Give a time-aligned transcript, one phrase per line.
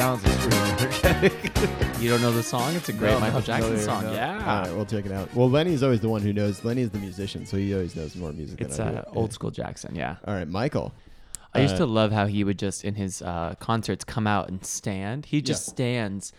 [0.00, 2.00] sounds extremely energetic.
[2.00, 2.74] You don't know the song?
[2.74, 4.04] It's a great No, I'm Michael not Jackson familiar, song.
[4.04, 4.12] no.
[4.14, 4.38] Yeah.
[4.38, 5.34] All right, we'll check it out.
[5.34, 6.64] Well, Lenny's always the one who knows.
[6.64, 9.10] Lenny is the musician, so he always knows more music It's than I uh, do.
[9.18, 9.94] old school Jackson.
[9.94, 10.16] Yeah.
[10.26, 10.94] All right, Michael.
[11.52, 14.48] I used Uh, to love how he would just in his uh, concerts come out
[14.48, 15.26] and stand.
[15.26, 15.72] He just Yeah.
[15.72, 16.32] stands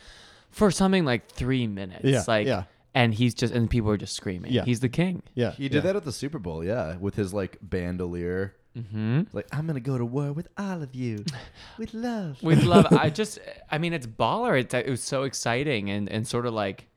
[0.50, 2.04] for something like three minutes.
[2.04, 2.64] Yeah, Like, yeah.
[2.96, 4.52] and he's just and people are just screaming.
[4.52, 4.66] Yeah.
[4.66, 5.22] He's the king.
[5.36, 5.82] Yeah, he did yeah.
[5.82, 8.56] that at the Super Bowl, yeah, with his like bandolier.
[8.78, 9.22] Mm-hmm.
[9.34, 11.26] Like, I'm gonna go to war with all of you,
[11.78, 12.42] with love.
[12.42, 13.40] With love, I just,
[13.70, 14.60] I mean, it's baller.
[14.60, 16.88] It's, it was so exciting and, and sort of like,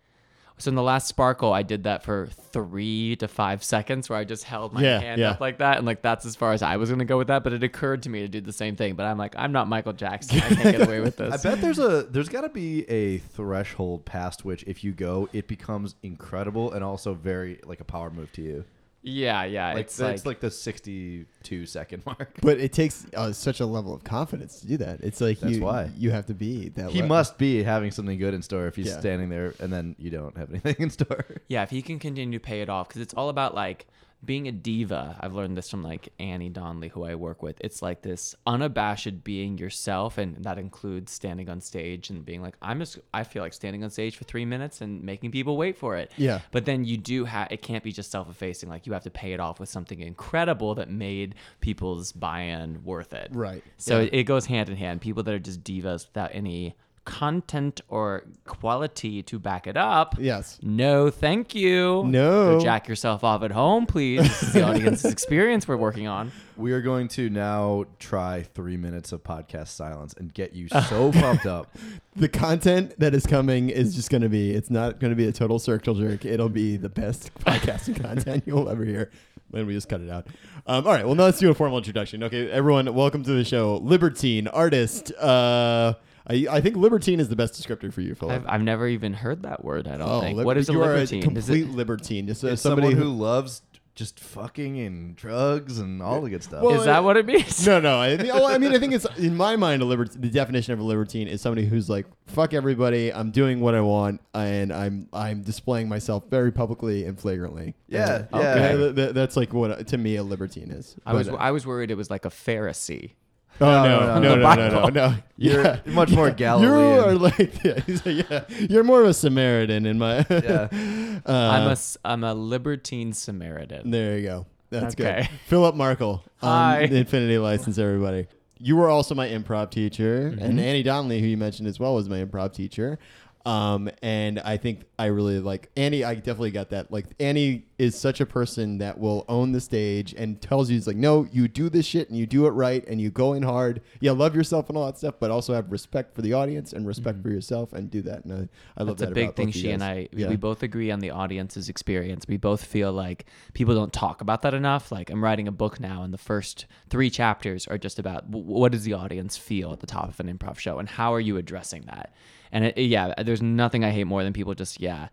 [0.57, 4.23] so in the last Sparkle, I did that for three to five seconds where I
[4.23, 5.31] just held my Yeah, hand yeah.
[5.33, 5.79] up like that.
[5.79, 7.43] And like, that's as far as I was going to go with that.
[7.43, 8.95] But it occurred to me to do the same thing.
[8.95, 10.39] But I'm like, I'm not Michael Jackson.
[10.39, 11.35] I can't get away with this.
[11.45, 15.29] I bet there's a there's got to be a threshold past which if you go,
[15.33, 18.65] it becomes incredible and also very like a power move to you.
[19.07, 19.75] Yeah, yeah.
[19.75, 22.39] Like it's that's like, like, the 62 second mark.
[22.41, 25.01] But it takes uh, such a level of confidence to do that.
[25.03, 25.91] It's like That's you, why.
[25.97, 26.91] you have to be that.
[26.91, 29.01] He le- must be having something good in store if he's Yeah.
[29.01, 31.25] standing there and then you don't have anything in store.
[31.49, 33.87] yeah, if he can continue to pay it off, because it's all about like
[34.27, 35.17] being a diva.
[35.21, 37.57] I've learned this from like Annie Donley, who I work with.
[37.61, 42.57] It's like this unabashed being yourself, and that includes standing on stage and being like,
[42.63, 45.77] I'm just, I feel like standing on stage for three minutes and making people wait
[45.77, 46.11] for it.
[46.17, 46.41] Yeah.
[46.53, 48.69] But then you do have, it can't be just self effacing.
[48.69, 52.85] Like you have to pay it off with something incredible that made people's buy in
[52.85, 53.29] worth it.
[53.33, 53.63] Right.
[53.79, 54.07] So Yeah.
[54.07, 55.01] it, it goes hand in hand.
[55.01, 60.17] People that are just divas without any content or quality to back it up.
[60.19, 60.59] Yes.
[60.63, 62.03] No, thank you.
[62.07, 62.59] No.
[62.59, 64.23] Go jack yourself off at home, please.
[64.23, 66.33] This is the audience's experience we're working on.
[66.57, 71.13] We are going to now try three minutes of podcast silence and get you so
[71.21, 71.77] pumped up.
[72.17, 74.53] The content that is coming is just going to be.
[74.53, 76.25] It's not going to be a total circle jerk.
[76.25, 79.11] It'll be the best podcasting content you'll ever hear.
[79.51, 80.27] Then we just cut it out.
[80.67, 81.05] Um, all right.
[81.05, 82.25] Well, now let's do a formal introduction.
[82.25, 83.77] Okay, everyone, welcome to the show.
[83.83, 85.13] Libertine artist.
[85.15, 85.95] Uh,
[86.27, 88.43] I, I think libertine is the best descriptor for you, Philip.
[88.43, 90.37] I've, I've never even heard that word, I don't think.
[90.39, 91.37] lib- what is a Oh, you are libertine?
[91.37, 92.27] Is it- libertine.
[92.27, 93.63] Just uh, It's somebody someone who loves
[93.95, 96.63] just fucking and drugs and all the good stuff.
[96.65, 97.65] Well, is that what it means?
[97.65, 98.01] No, no.
[98.01, 99.83] I, oh, I mean, I think it's in my mind.
[99.83, 103.13] A libert- the definition of a libertine is somebody who's like, "Fuck everybody.
[103.13, 108.25] I'm doing what I want, and I'm I'm displaying myself very publicly and flagrantly." Yeah,
[108.33, 108.73] Uh, yeah.
[108.77, 110.97] th- th- that's like what to me a libertine is.
[111.07, 113.13] I was uh, I was worried it was like a Pharisee.
[113.61, 114.91] Oh no, no, no, no, no, no, no, no, Bible.
[114.93, 115.15] no.
[115.37, 116.35] You're Yeah, much more yeah.
[116.35, 116.73] Galilean.
[116.73, 120.27] You are like, yeah, he's like, yeah, you're more of a Samaritan in my.
[120.29, 120.69] Yeah.
[121.27, 123.91] uh, I'm a s- I'm a libertine Samaritan.
[123.91, 124.47] There you go.
[124.71, 125.23] That's Okay.
[125.23, 125.31] good.
[125.47, 126.25] Philip Markle.
[126.39, 126.87] Hi.
[126.87, 128.27] the Infinity License, everybody.
[128.59, 130.45] You were also my improv teacher, Mm-hmm.
[130.45, 132.99] and Annie Donley, who you mentioned as well, was my improv teacher.
[133.47, 136.03] Um, and I think I really like Annie.
[136.03, 136.91] I definitely got that.
[136.91, 140.87] Like Annie is such a person that will own the stage and tells you, "It's
[140.87, 143.43] like, no, you do this shit and you do it right and you go in
[143.43, 143.81] hard.
[144.01, 146.87] Yeah, love yourself and all that stuff, but also have respect for the audience and
[146.87, 148.87] respect for yourself and do that." And I, I love Mm-hmm.
[148.87, 149.51] That's that a big about thing.
[149.51, 149.83] She and.
[149.83, 150.29] I, Yeah.
[150.29, 152.27] we both agree on the audience's experience.
[152.29, 154.93] We both feel like people don't talk about that enough.
[154.93, 158.47] Like I'm writing a book now, and the first three chapters are just about w-
[158.47, 161.21] what does the audience feel at the top of an improv show, and how are
[161.21, 162.15] you addressing that?
[162.53, 165.09] And it, yeah, there's nothing I hate more than people just yeah.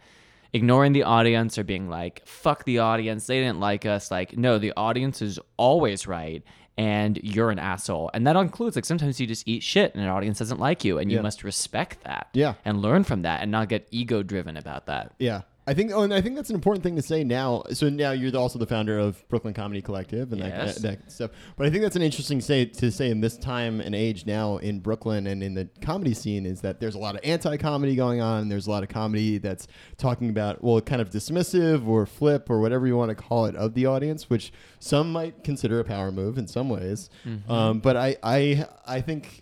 [0.53, 4.11] Ignoring the audience or being like, fuck the audience, they didn't like us.
[4.11, 6.43] Like, no, the audience is always right
[6.77, 8.11] and you're an asshole.
[8.13, 10.97] And that includes like sometimes you just eat shit and an audience doesn't like you
[10.99, 11.21] and you Yeah.
[11.23, 12.55] must respect that Yeah.
[12.65, 15.13] and learn from that and not get ego driven about that.
[15.19, 15.41] Yeah.
[15.67, 17.63] I think, oh, and I think that's an important thing to say now.
[17.71, 20.79] So now you're also the founder of Brooklyn Comedy Collective and Yes.
[20.79, 21.31] that, that stuff.
[21.55, 24.57] But I think that's an interesting say to say in this time and age now
[24.57, 28.21] in Brooklyn and in the comedy scene is that there's a lot of anti-comedy going
[28.21, 28.49] on.
[28.49, 29.67] There's a lot of comedy that's
[29.97, 33.55] talking about well, kind of dismissive or flip or whatever you want to call it
[33.55, 37.09] of the audience, which some might consider a power move in some ways.
[37.47, 39.40] Um, but I, I, I think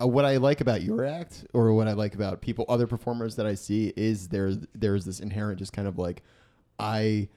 [0.00, 3.36] uh, what I like about your act, or what I like about people, other performers
[3.36, 6.22] that I see, is there there's this inherent just kind of like,
[6.78, 7.28] I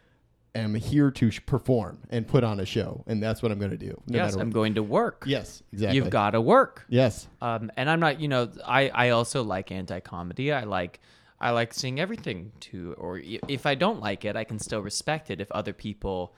[0.56, 3.72] am here to sh- perform and put on a show, and that's what I'm going
[3.72, 4.00] to do.
[4.08, 4.54] no yes, I'm what.
[4.54, 5.24] going to work.
[5.28, 5.98] Yes, exactly.
[5.98, 6.86] You've got to work.
[6.90, 7.28] yes.
[7.42, 10.52] Um, and I'm not, you know, I, I also like anti comedy.
[10.52, 11.00] I like
[11.40, 15.30] I like seeing everything to, or if I don't like it, I can still respect
[15.30, 16.34] it if other people.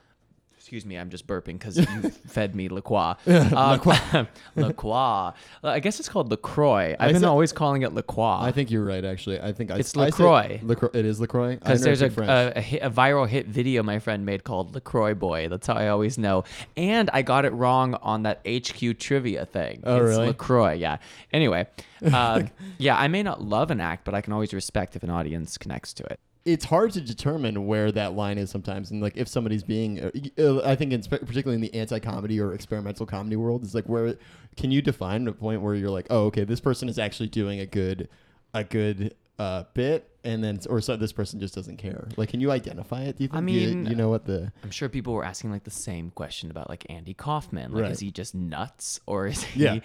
[0.66, 1.86] Excuse me, I'm just burping because you
[2.28, 3.14] fed me La Croix.
[3.28, 5.32] Um, La Croix.
[5.64, 6.96] I guess it's called LaCroix.
[7.00, 8.40] I've I been said- always calling it La Croix.
[8.42, 9.06] I think you're right.
[9.06, 10.62] Actually, I think I, It's I LaCroix.
[10.64, 10.90] LaCroix.
[10.96, 11.58] It is Lacroix.
[11.58, 15.14] Because there's a, a, a, hit, a viral hit video my friend made called LaCroix
[15.14, 15.50] Boy.
[15.50, 16.46] That's how I always know.
[16.76, 19.84] And I got it wrong on that HQ trivia thing.
[19.84, 20.28] Oh, it's really?
[20.30, 20.98] LaCroix, yeah.
[21.32, 21.68] Anyway,
[22.12, 22.42] uh,
[22.80, 25.60] yeah, I may not love an act, but I can always respect if an audience
[25.60, 26.20] connects to it.
[26.46, 30.12] It's hard to determine where that line is sometimes, and like if somebody's being, uh,
[30.38, 34.16] uh, I think, in, particularly in the anti-comedy or experimental comedy world, is like where
[34.56, 37.60] can you define a point where you're like, oh, okay, this person is actually doing
[37.60, 38.08] a good,
[38.54, 42.08] a good uh, bit, and then or so this person just doesn't care.
[42.16, 43.18] Like, can you identify it?
[43.18, 43.44] Do you think?
[43.44, 45.72] I Do you- mean, you, know what the I'm sure people were asking like the
[45.72, 47.72] same question about like Andy Kaufman.
[47.74, 47.92] Like, Right.
[47.92, 49.64] is he just nuts or is he?
[49.64, 49.80] Yeah.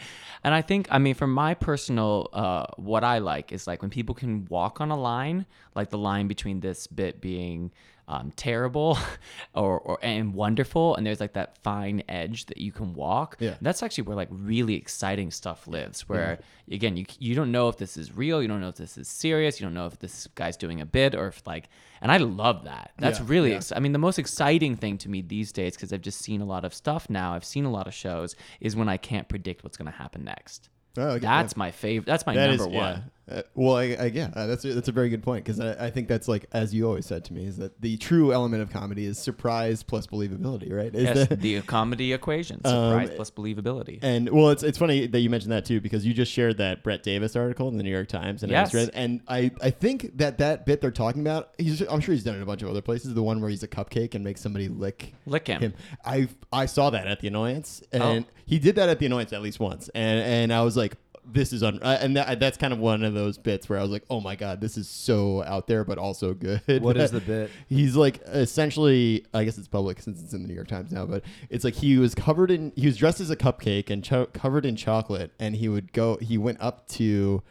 [0.45, 3.91] And I think, I mean, from my personal, uh, what I like is like when
[3.91, 7.73] people can walk on a line, like the line between this bit being
[8.11, 8.99] um, terrible
[9.55, 13.37] or, or and wonderful, and there's like that fine edge that you can walk.
[13.39, 13.55] Yeah.
[13.63, 16.09] That's actually where like really exciting stuff lives.
[16.09, 16.41] Where
[16.71, 19.07] again, you you don't know if this is real, you don't know if this is
[19.09, 21.69] serious, you don't know if this guy's doing a bit or if like,
[22.03, 22.91] and I love that.
[22.99, 23.57] That's Yeah, really yeah.
[23.59, 26.41] ex- I mean, the most exciting thing to me these days, because I've just seen
[26.41, 29.29] a lot of stuff now, I've seen a lot of shows, is when I can't
[29.29, 30.69] predict what's going to happen next.
[30.99, 32.07] Oh, okay, That's my favorite.
[32.07, 33.11] That's my That number is- one.
[33.31, 35.87] Uh, well, I, I, yeah, uh, that's a, that's a very good point because I,
[35.87, 38.63] I think that's like as you always said to me is that the true element
[38.63, 40.95] of comedy is surprise plus believability, right?
[40.95, 43.99] Is Yes, the- the comedy equation: Um, surprise plus believability.
[44.03, 46.83] and well, it's it's funny that you mentioned that too because you just shared that
[46.83, 48.73] Brett Davis article in the New York Times, and I Yes.
[48.73, 52.15] was read, and I I think that that bit they're talking about, he's I'm sure
[52.15, 53.15] he's done it a bunch of other places.
[53.15, 55.61] The one where he's a cupcake and makes somebody lick Lick him.
[55.61, 55.75] him.
[56.05, 58.25] I I saw that at the annoyance, and Oh.
[58.47, 61.53] he did that at the annoyance at least once, and and I was like, this
[61.53, 63.91] is un, uh, and that, that's kind of one of those bits where I was
[63.91, 66.83] like, oh my god, this is so out there, but also good.
[66.83, 67.51] What is the bit?
[67.69, 71.07] He's like essentially, I guess it's public since it's in the New York Times now,
[71.07, 74.27] but it's like he was covered in, he was dressed as a cupcake and cho-
[74.27, 77.43] covered in chocolate, and he would go, he went up to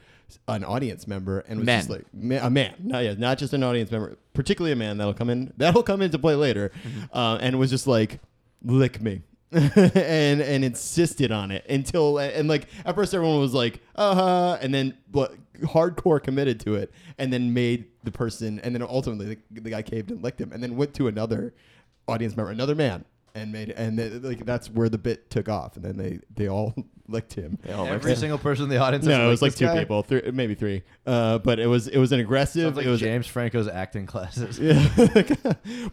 [0.47, 1.79] an audience member and was Men.
[1.79, 2.05] just like
[2.41, 5.53] a man, not yeah, not just an audience member, particularly a man that'll come in,
[5.57, 6.71] that'll come into play later,
[7.13, 8.19] uh, and was just like,
[8.63, 9.21] lick me.
[9.51, 14.57] and and insisted on it until and like at first everyone was like uh huh
[14.61, 19.39] and then but hardcore committed to it and then made the person and then ultimately
[19.51, 21.53] the, the guy caved and licked him and then went to another
[22.07, 23.03] audience member another man
[23.33, 26.47] and made and they, like that's where the bit took off and then they they
[26.47, 26.73] all
[27.07, 29.03] licked him Every single person in the audience.
[29.03, 29.79] no it was like two guy?
[29.79, 32.99] people three, maybe three uh but it was it was an aggressive like it was
[32.99, 34.59] James Franco's acting classes.
[34.59, 34.87] yeah.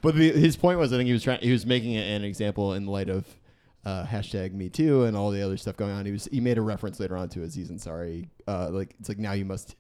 [0.03, 1.41] but the, his point was, I think he was trying.
[1.41, 3.25] He was making it an example in light of
[3.87, 6.05] uh, hashtag Me Too and all the other stuff going on.
[6.05, 8.29] He was he made a reference later on to Aziz Ansari.
[8.47, 9.77] Uh, like it's like now you must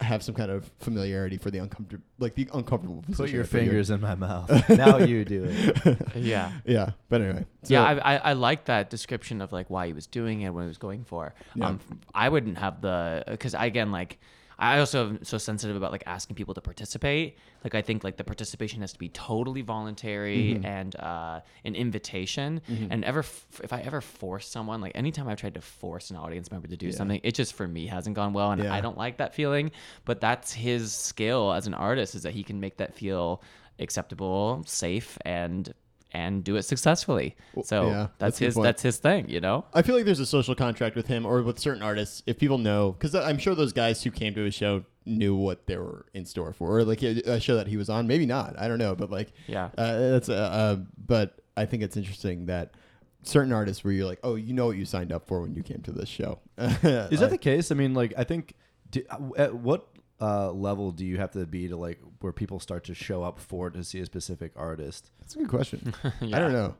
[0.00, 3.02] have some kind of familiarity for the uncomfortable, like the uncomfortable.
[3.12, 4.68] Put your fingers in my mouth.
[4.68, 6.16] now you do it.
[6.16, 6.52] yeah.
[6.66, 7.46] Yeah, but anyway.
[7.62, 10.52] So, yeah, I, I, I like that description of like why he was doing it,
[10.52, 11.32] what he was going for.
[11.54, 11.68] Yeah.
[11.68, 11.80] Um,
[12.14, 14.18] I wouldn't have the because I, again, like
[14.60, 17.38] I also am so sensitive about like asking people to participate.
[17.62, 20.66] Like I think like the participation has to be totally voluntary Mm-hmm.
[20.66, 22.60] and uh, an invitation.
[22.90, 26.16] And ever f- if I ever force someone, like anytime I've tried to force an
[26.16, 28.74] audience member to do something, it just for me hasn't gone well, and Yeah.
[28.74, 29.70] I don't like that feeling.
[30.04, 33.42] But that's his skill as an artist is that he can make that feel
[33.78, 35.72] acceptable, safe, and
[36.12, 37.36] and do it successfully.
[37.64, 39.64] So yeah, that's, that's his that's his thing, you know.
[39.74, 42.22] I feel like there's a social contract with him or with certain artists.
[42.26, 45.66] If people know, because I'm sure those guys who came to his show knew what
[45.66, 48.06] they were in store for, or like a a show that he was on.
[48.06, 48.58] Maybe not.
[48.58, 49.70] I don't know, but like, Yeah.
[49.76, 50.76] uh, that's uh, uh,
[51.06, 52.72] But I think it's interesting that
[53.22, 55.62] certain artists where you're like, oh, you know what you signed up for when you
[55.62, 56.38] came to this show.
[56.58, 57.70] Is that the case?
[57.70, 58.54] I mean, like, I think.
[58.90, 59.02] Do,
[59.36, 59.86] at what
[60.20, 63.38] uh, level do you have to be to like where people start to show up
[63.38, 65.10] for to see a specific artist?
[65.20, 65.94] That's a good question.
[66.04, 66.74] I don't know.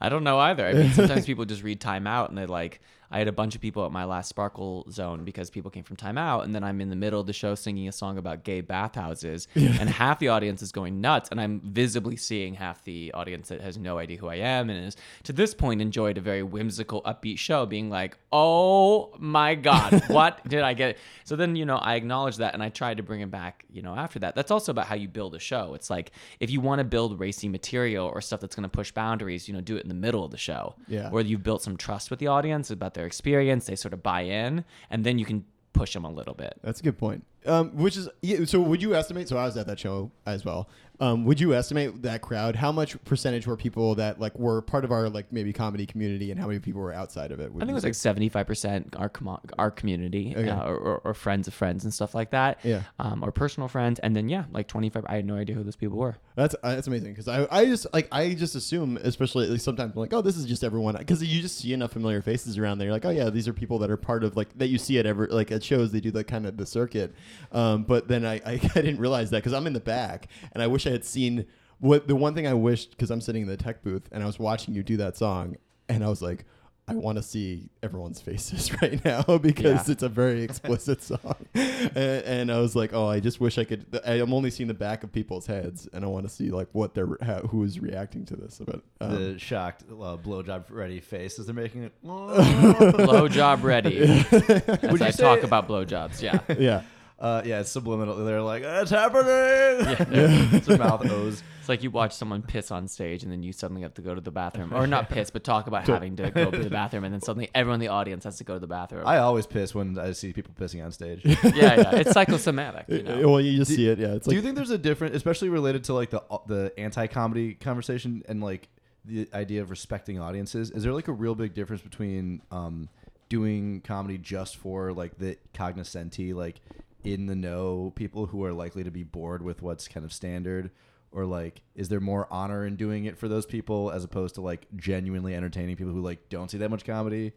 [0.00, 0.66] I don't know either.
[0.66, 2.80] I mean, sometimes people just read Time Out and they like.
[3.10, 5.96] I had a bunch of people at my last Sparkle Zone because people came from
[5.96, 8.44] Time Out, and then I'm in the middle of the show singing a song about
[8.44, 13.12] gay bathhouses, and half the audience is going nuts, and I'm visibly seeing half the
[13.14, 16.20] audience that has no idea who I am, and is to this point enjoyed a
[16.20, 21.56] very whimsical, upbeat show, being like, "Oh my God, what did I get?" So then
[21.56, 23.64] you know I acknowledge that, and I tried to bring him back.
[23.72, 25.74] You know, after that, that's also about how you build a show.
[25.74, 28.92] It's like if you want to build racy material or stuff that's going to push
[28.92, 31.10] boundaries, you know, do it in the middle of the show Yeah.
[31.10, 34.22] where you've built some trust with the audience about their experience, they sort of buy
[34.22, 36.58] in, and then you can push them a little bit.
[36.62, 37.24] That's a good point.
[37.46, 38.60] Um, which is yeah, so.
[38.60, 39.28] Would you estimate?
[39.28, 40.68] So I was at that show as well.
[41.00, 42.56] Um, would you estimate that crowd?
[42.56, 46.32] How much percentage were people that like were part of our like maybe comedy community,
[46.32, 47.52] and how many people were outside of it?
[47.54, 50.48] I think it was like seventy five percent our com- our community Okay.
[50.48, 52.58] uh, or, or, friends of friends and stuff like that.
[52.64, 52.82] Yeah.
[52.98, 55.04] Um, or personal friends, and then yeah, like twenty five.
[55.08, 56.16] I had no idea who those people were.
[56.38, 59.92] That's uh, that's amazing because I, I just like I just assume especially like, sometimes
[59.94, 62.78] I'm like oh this is just everyone because you just see enough familiar faces around
[62.78, 64.78] there you're like oh yeah these are people that are part of like that you
[64.78, 67.12] see at every like at shows they do that kind of the circuit
[67.52, 70.62] um, but then I, I, I didn't realize that because I'm in the back and
[70.62, 71.46] I wish I had seen
[71.80, 74.26] what the one thing I wished because I'm sitting in the tech booth and I
[74.26, 75.56] was watching you do that song
[75.88, 76.44] and I was like
[76.90, 79.92] I want to see everyone's faces right now because Yeah.
[79.92, 81.34] it's a very explicit song.
[81.54, 83.84] And, and I was like, oh, I just wish I could.
[84.06, 86.94] I'm only seeing the back of people's heads, and I want to see like what
[86.94, 88.58] they're how, who is reacting to this.
[88.64, 91.92] But um, the shocked uh, blowjob ready face as they're making it.
[92.02, 93.98] blowjob ready.
[93.98, 96.40] As Would you I say- talk about blowjobs, yeah.
[96.58, 96.82] yeah.
[97.18, 98.14] Uh, yeah, it's subliminal.
[98.16, 99.26] They're like, it's happening.
[99.26, 100.06] Yeah.
[100.56, 101.42] it's their mouth O's.
[101.58, 104.14] It's like you watch someone piss on stage and then you suddenly have to go
[104.14, 104.72] to the bathroom.
[104.72, 107.50] Or not piss, but talk about having to go to the bathroom and then suddenly
[107.56, 109.04] everyone in the audience has to go to the bathroom.
[109.04, 111.22] I always piss when I see people pissing on stage.
[111.24, 111.96] yeah, yeah.
[111.96, 113.28] It's psychosomatic, you know.
[113.28, 113.98] Well, you just see it.
[113.98, 114.14] Yeah.
[114.14, 117.54] It's Do like you think there's a different, especially related to like the the anti-comedy
[117.54, 118.68] conversation and like
[119.04, 120.70] the idea of respecting audiences?
[120.70, 122.88] Is there like a real big difference between um,
[123.28, 126.60] doing comedy just for like the cognoscenti, like
[127.04, 130.70] in the know people who are likely to be bored with what's kind of standard,
[131.12, 134.40] or like is there more honor in doing it for those people as opposed to
[134.40, 137.32] like genuinely entertaining people who like don't see that much comedy?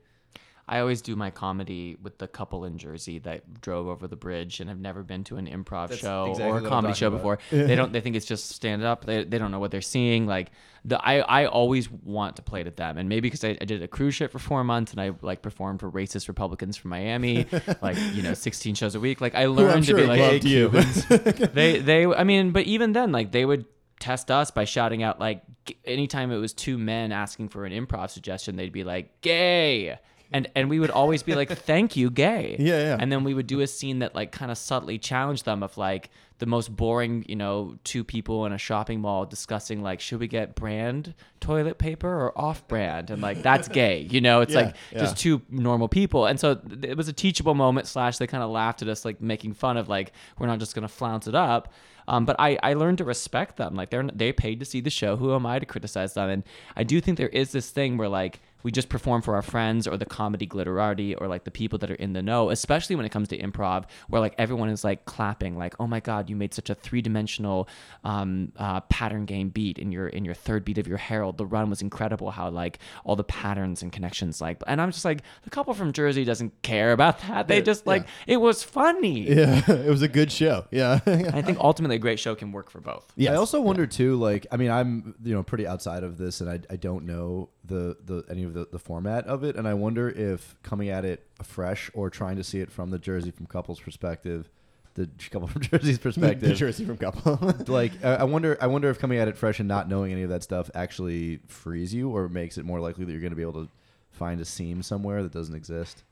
[0.68, 4.60] I always do my comedy with the couple in Jersey that drove over the bridge
[4.60, 7.18] and have never been to an improv That's show exactly or a comedy show about.
[7.18, 7.40] before.
[7.52, 7.92] they don't.
[7.92, 9.06] They think it's just stand up.
[9.06, 10.28] They, they don't know what they're seeing.
[10.28, 10.52] Like
[10.86, 13.84] the I I always want to play to them, and maybe because I, I did
[13.84, 17.46] a cruise ship for four months and I like performed for racist Republicans from Miami,
[17.82, 19.22] like you know, sixteen shows a week.
[19.22, 20.70] Like I Who I'm learned sure to be like loved you.
[21.54, 23.66] they they I mean, but even then, like they would
[24.00, 25.44] test us by shouting out like
[25.86, 30.00] anytime it was two men asking for an improv suggestion, they'd be like gay.
[30.34, 32.56] And, and we would always be like, thank you, gay.
[32.60, 32.98] Yeah, yeah.
[33.00, 35.78] And then we would do a scene that like kind of subtly challenged them of
[35.78, 36.10] like
[36.40, 40.28] the most boring, you know, two people in a shopping mall discussing like, should we
[40.28, 43.10] get brand toilet paper or off brand?
[43.12, 44.08] And like, that's gay.
[44.10, 45.00] You know, it's Yeah, like yeah.
[45.00, 46.26] just two normal people.
[46.26, 49.04] And so th- it was a teachable moment slash they kind of laughed at us,
[49.06, 51.74] like making fun of like, we're not just going to flounce it up.
[52.08, 53.76] Um, but I, I learned to respect them.
[53.76, 55.16] Like they're they paid to see the show.
[55.18, 56.30] Who am I to criticize them?
[56.30, 56.44] And
[56.76, 59.88] I do think there is this thing where like we just perform for our friends
[59.88, 63.06] or the comedy glitterati or like the people that are in the know, especially when
[63.06, 66.36] it comes to improv, where like everyone is like clapping, like, oh my god, you
[66.36, 67.68] made such a three dimensional
[68.04, 71.38] um, uh, pattern game beat in your in your third beat of your Harold.
[71.38, 72.32] The run was incredible.
[72.32, 75.94] How like all the patterns and connections like, and I'm just like the couple from
[75.94, 77.48] Jersey doesn't care about that.
[77.48, 78.36] They just like yeah.
[78.36, 79.30] it was funny.
[79.30, 80.66] yeah, it was a good show.
[80.72, 81.00] Yeah.
[81.06, 83.12] I think ultimately a great show can work for both.
[83.16, 83.34] Yes.
[83.34, 86.50] I also wonder too, like, I mean, I'm you know pretty outside of this, and
[86.50, 89.74] I, I don't know the, the any of the, the format of it, and I
[89.74, 93.48] wonder if coming at it afresh or trying to see it from the Jersey from
[93.48, 94.50] couples perspective,
[94.96, 97.54] the couple from Jersey's the perspective, Jersey from Couple.
[97.68, 100.24] like I I wonder I wonder if coming at it fresh and not knowing any
[100.24, 103.36] of that stuff actually frees you or makes it more likely that you're going to
[103.38, 103.70] be able to
[104.12, 106.04] find a seam somewhere that doesn't exist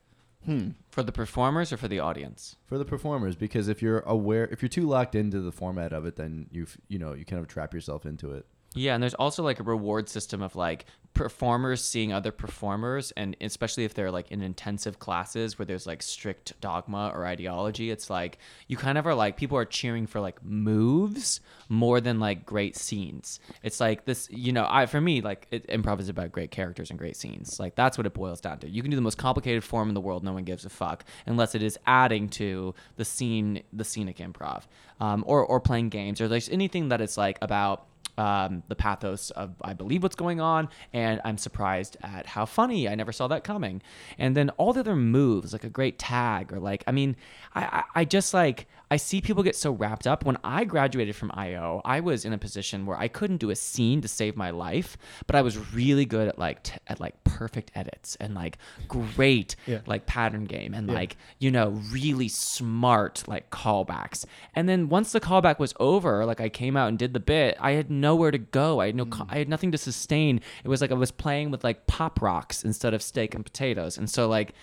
[0.46, 0.69] hmm.
[0.89, 2.55] For the performers or for the audience?
[2.65, 6.05] for the performers because if you're aware if you're too locked into the format of
[6.05, 9.03] it then you have you know you kind of trap yourself into it Yeah, and
[9.03, 13.94] there's also like a reward system of like performers seeing other performers, and especially if
[13.94, 18.38] they're like in intensive classes where there's like strict dogma or ideology, it's like
[18.68, 22.75] you kind of are like people are cheering for like moves more than like great
[22.75, 23.39] scenes.
[23.63, 26.89] It's like this, you know, I for me like it, improv is about great characters
[26.89, 27.60] and great scenes.
[27.60, 28.70] Like that's what it boils down to.
[28.70, 31.04] You can do the most complicated form in the world, no one gives a fuck,
[31.25, 34.63] unless it is adding to the scene, the scenic improv,
[35.00, 37.88] um, or or playing games or like anything that it's like about
[38.20, 42.88] um, the pathos of I believe what's going on, and I'm surprised at how funny.
[42.88, 43.82] I never saw that coming.
[44.18, 47.16] And then all the other moves, like a great tag, or like I mean,
[47.54, 50.25] I I, I just like I see people get so wrapped up.
[50.25, 53.55] When I graduated from IO, I was in a position where I couldn't do a
[53.55, 57.24] scene to save my life, but I was really good at like t- at like
[57.24, 59.79] perfect edits and like great Yeah.
[59.86, 64.25] like pattern game and like you know really smart like callbacks.
[64.55, 67.55] And then once the callback was over like i came out and did the bit
[67.60, 68.79] i had nowhere to go.
[68.81, 69.27] I had no co- mm.
[69.34, 70.41] i had nothing to sustain.
[70.63, 73.98] It was like i was playing with like pop rocks instead of steak and potatoes.
[73.98, 74.53] And so like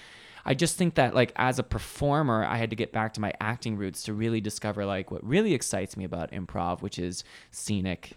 [0.46, 3.32] I just think that like as a performer, I had to get back to my
[3.40, 8.12] acting roots to really discover like what really excites me about improv, which is scenic,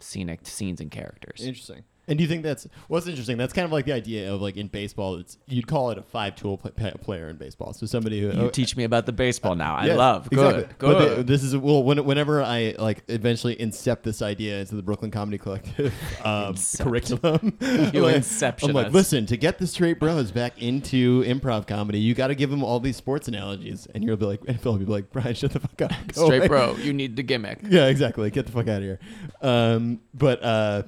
[0.00, 1.42] scenic scenes and characters.
[1.44, 1.84] Interesting.
[2.08, 3.36] And do you think that's what's interesting?
[3.36, 6.02] That's kind of like the idea of like in baseball, it's you'd call it a
[6.02, 7.72] five tool pl- pa- player in baseball.
[7.74, 9.74] So somebody who You teach me about the baseball now.
[9.76, 10.28] I Yes, love.
[10.32, 10.62] exactly.
[10.64, 10.68] Good.
[10.78, 11.18] But Good.
[11.18, 15.10] the- this is well, when, whenever I like eventually incept this idea into the Brooklyn
[15.10, 20.30] Comedy Collective um, curriculum, You like, inception I'm like, listen, to get the straight bros
[20.32, 24.16] back into improv comedy, you got to give them all these sports analogies, and you'll
[24.16, 26.48] be like, and Phil will be like, Brian, shut the fuck up, Go Straight away."
[26.48, 27.58] bro, you need the gimmick.
[27.68, 28.30] Yeah, exactly.
[28.30, 28.98] Get the fuck out of here.
[29.42, 30.82] Um, but uh,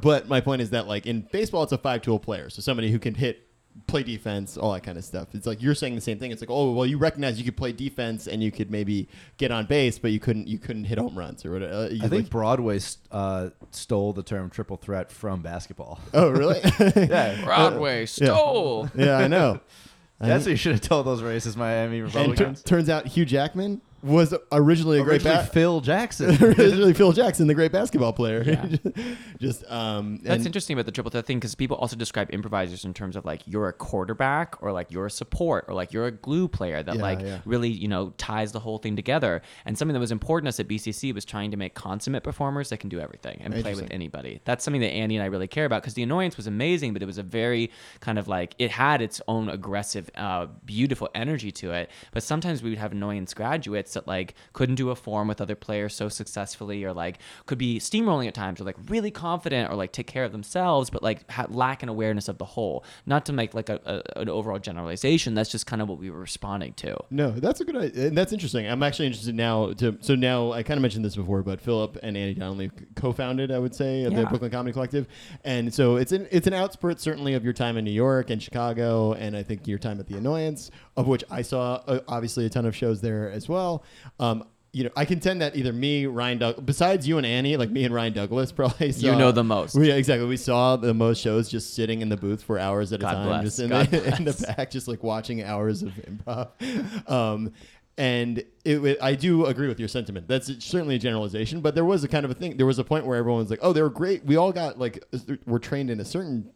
[0.00, 2.90] but my point is that like in baseball, it's a five tool player, so somebody
[2.90, 3.44] who can hit
[3.86, 5.28] play defense, all that kind of stuff.
[5.34, 6.32] It's like you're saying the same thing.
[6.32, 9.52] It's like, oh, well, you recognize you could play defense and you could maybe get
[9.52, 11.72] on base, but you couldn't you couldn't hit home runs or whatever.
[11.72, 12.80] Uh, you I think like- Broadway
[13.12, 16.00] uh, stole the term triple threat from basketball.
[16.12, 16.60] oh, really?
[16.96, 18.90] yeah, Broadway stole.
[18.96, 19.60] yeah, I know.
[20.20, 22.62] that's what you should have told those racist Miami And t- Republicans.
[22.64, 25.52] turns out Hugh Jackman was originally a great Originally bat.
[25.52, 26.30] Phil Jackson.
[26.42, 28.42] originally Phil Jackson, the great basketball player.
[28.42, 28.76] Yeah.
[29.40, 32.94] Just um, That's interesting about the triple threat thing because people also describe improvisers in
[32.94, 36.10] terms of like you're a quarterback or like you're a support or like you're a
[36.12, 37.40] glue player that Yeah, like yeah.
[37.44, 39.42] really you know ties the whole thing together.
[39.64, 42.68] And something that was important to us at BCC was trying to make consummate performers
[42.70, 44.40] that can do everything and play with anybody.
[44.44, 47.02] That's something that Andy and I really care about because the annoyance was amazing, but
[47.02, 51.50] it was a very kind of like it had its own aggressive, uh, beautiful energy
[51.52, 51.90] to it.
[52.12, 55.54] But sometimes we would have annoyance graduates that like couldn't do a form with other
[55.54, 59.76] players so successfully, or like could be steamrolling at times, or like really confident, or
[59.76, 62.84] like take care of themselves, but like ha- lack an awareness of the whole.
[63.06, 65.34] Not to make like a, a an overall generalization.
[65.34, 66.96] That's just kind of what we were responding to.
[67.10, 68.08] No, that's a good idea.
[68.08, 68.66] And that's interesting.
[68.66, 71.98] I'm actually interested now to so now I kind of mentioned this before, but Philip
[72.02, 75.06] and Andy Donley co-founded, I would say, of the Brooklyn Comedy Collective.
[75.44, 78.42] And so it's an it's an outspurt certainly of your time in New York and
[78.42, 82.46] Chicago and I think your time at the Annoyance, of which I saw uh, obviously
[82.46, 83.77] a ton of shows there as well.
[84.18, 87.70] Um you know, I contend that either me, Ryan Doug, besides you and Annie, like
[87.70, 89.74] me and Ryan Douglas, probably saw, You know the most.
[89.74, 90.28] Yeah, exactly.
[90.28, 93.14] We saw the most shows just sitting in the booth for hours at God a
[93.14, 93.42] time, bless.
[93.44, 97.10] just in God the, in the back, just like watching hours of improv.
[97.10, 97.52] Um,
[97.96, 100.28] and it, wa- I do agree with your sentiment.
[100.28, 102.56] That's certainly a generalization, but there was a kind of a thing.
[102.56, 104.24] There was a point where everyone was like, "Oh, they were great.
[104.24, 105.02] We all got like
[105.46, 106.50] we're trained in a certain."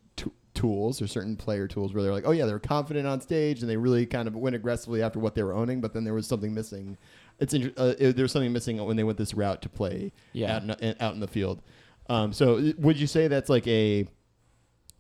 [0.55, 3.71] Tools or certain player tools where they're like oh yeah they're confident on stage and
[3.71, 6.27] they really kind of went aggressively after what they were owning but then there was
[6.27, 6.97] something missing
[7.39, 10.13] it's inter- uh, it, there was something missing when they went this route to play
[10.35, 10.57] Yeah.
[10.57, 11.63] out, in, out in the field
[12.09, 14.07] um, so would you say that's like a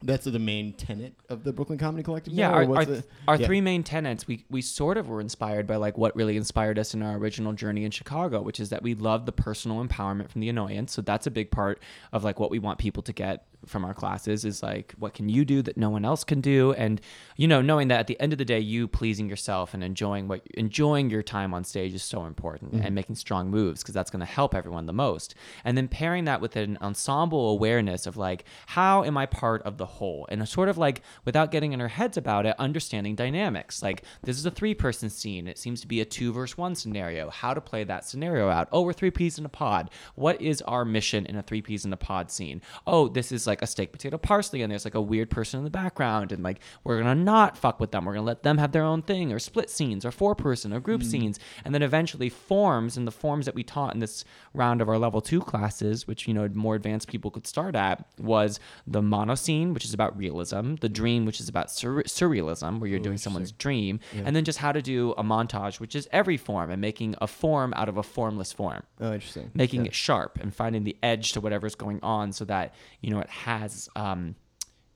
[0.05, 2.33] that's the main tenet of the Brooklyn Comedy Collective.
[2.33, 3.47] Yeah, our, our, the- our yeah.
[3.47, 6.93] three main tenets, we, we sort of were inspired by like what really inspired us
[6.93, 10.41] in our original journey in Chicago, which is that we love the personal empowerment from
[10.41, 10.93] the annoyance.
[10.93, 11.81] So that's a big part
[12.13, 15.29] of like what we want people to get from our classes is like what can
[15.29, 16.73] you do that no one else can do?
[16.73, 17.01] And
[17.37, 20.29] you know knowing that at the end of the day you pleasing yourself and enjoying
[20.29, 22.87] what enjoying your time on stage is so important mm-hmm.
[22.87, 25.35] and making strong moves because that's going to help everyone the most.
[25.65, 29.79] And then pairing that with an ensemble awareness of like how am i part of
[29.79, 30.27] the whole?
[30.31, 33.83] And sort of like without getting in our heads about it understanding dynamics.
[33.83, 35.47] Like this is a three person scene.
[35.47, 37.31] It seems to be a two versus one scenario.
[37.31, 38.69] How to play that scenario out.
[38.73, 39.91] Oh we're three peas in a pod.
[40.15, 42.61] What is our mission in a three peas in a pod scene?
[42.87, 45.65] Oh this is like a steak potato parsley and there's like a weird person in
[45.65, 48.05] the background and like we're gonna not fuck with them.
[48.05, 50.81] We're gonna let them have their own thing or split scenes or four person or
[50.81, 51.09] group hmm.
[51.09, 51.39] scenes.
[51.65, 54.99] And then eventually forms and the forms that we taught in this round of our
[54.99, 59.35] level two classes which you know more advanced people could start at was the mono
[59.35, 63.03] scene which is about realism the dream which is about sur- surrealism where you're oh,
[63.03, 66.71] doing someone's dream and then just how to do a montage which is every form
[66.71, 68.83] and making a form out of a formless form.
[69.01, 69.51] Oh, interesting.
[69.55, 73.21] making it sharp and finding the edge to whatever's going on so that you know
[73.21, 74.35] it has um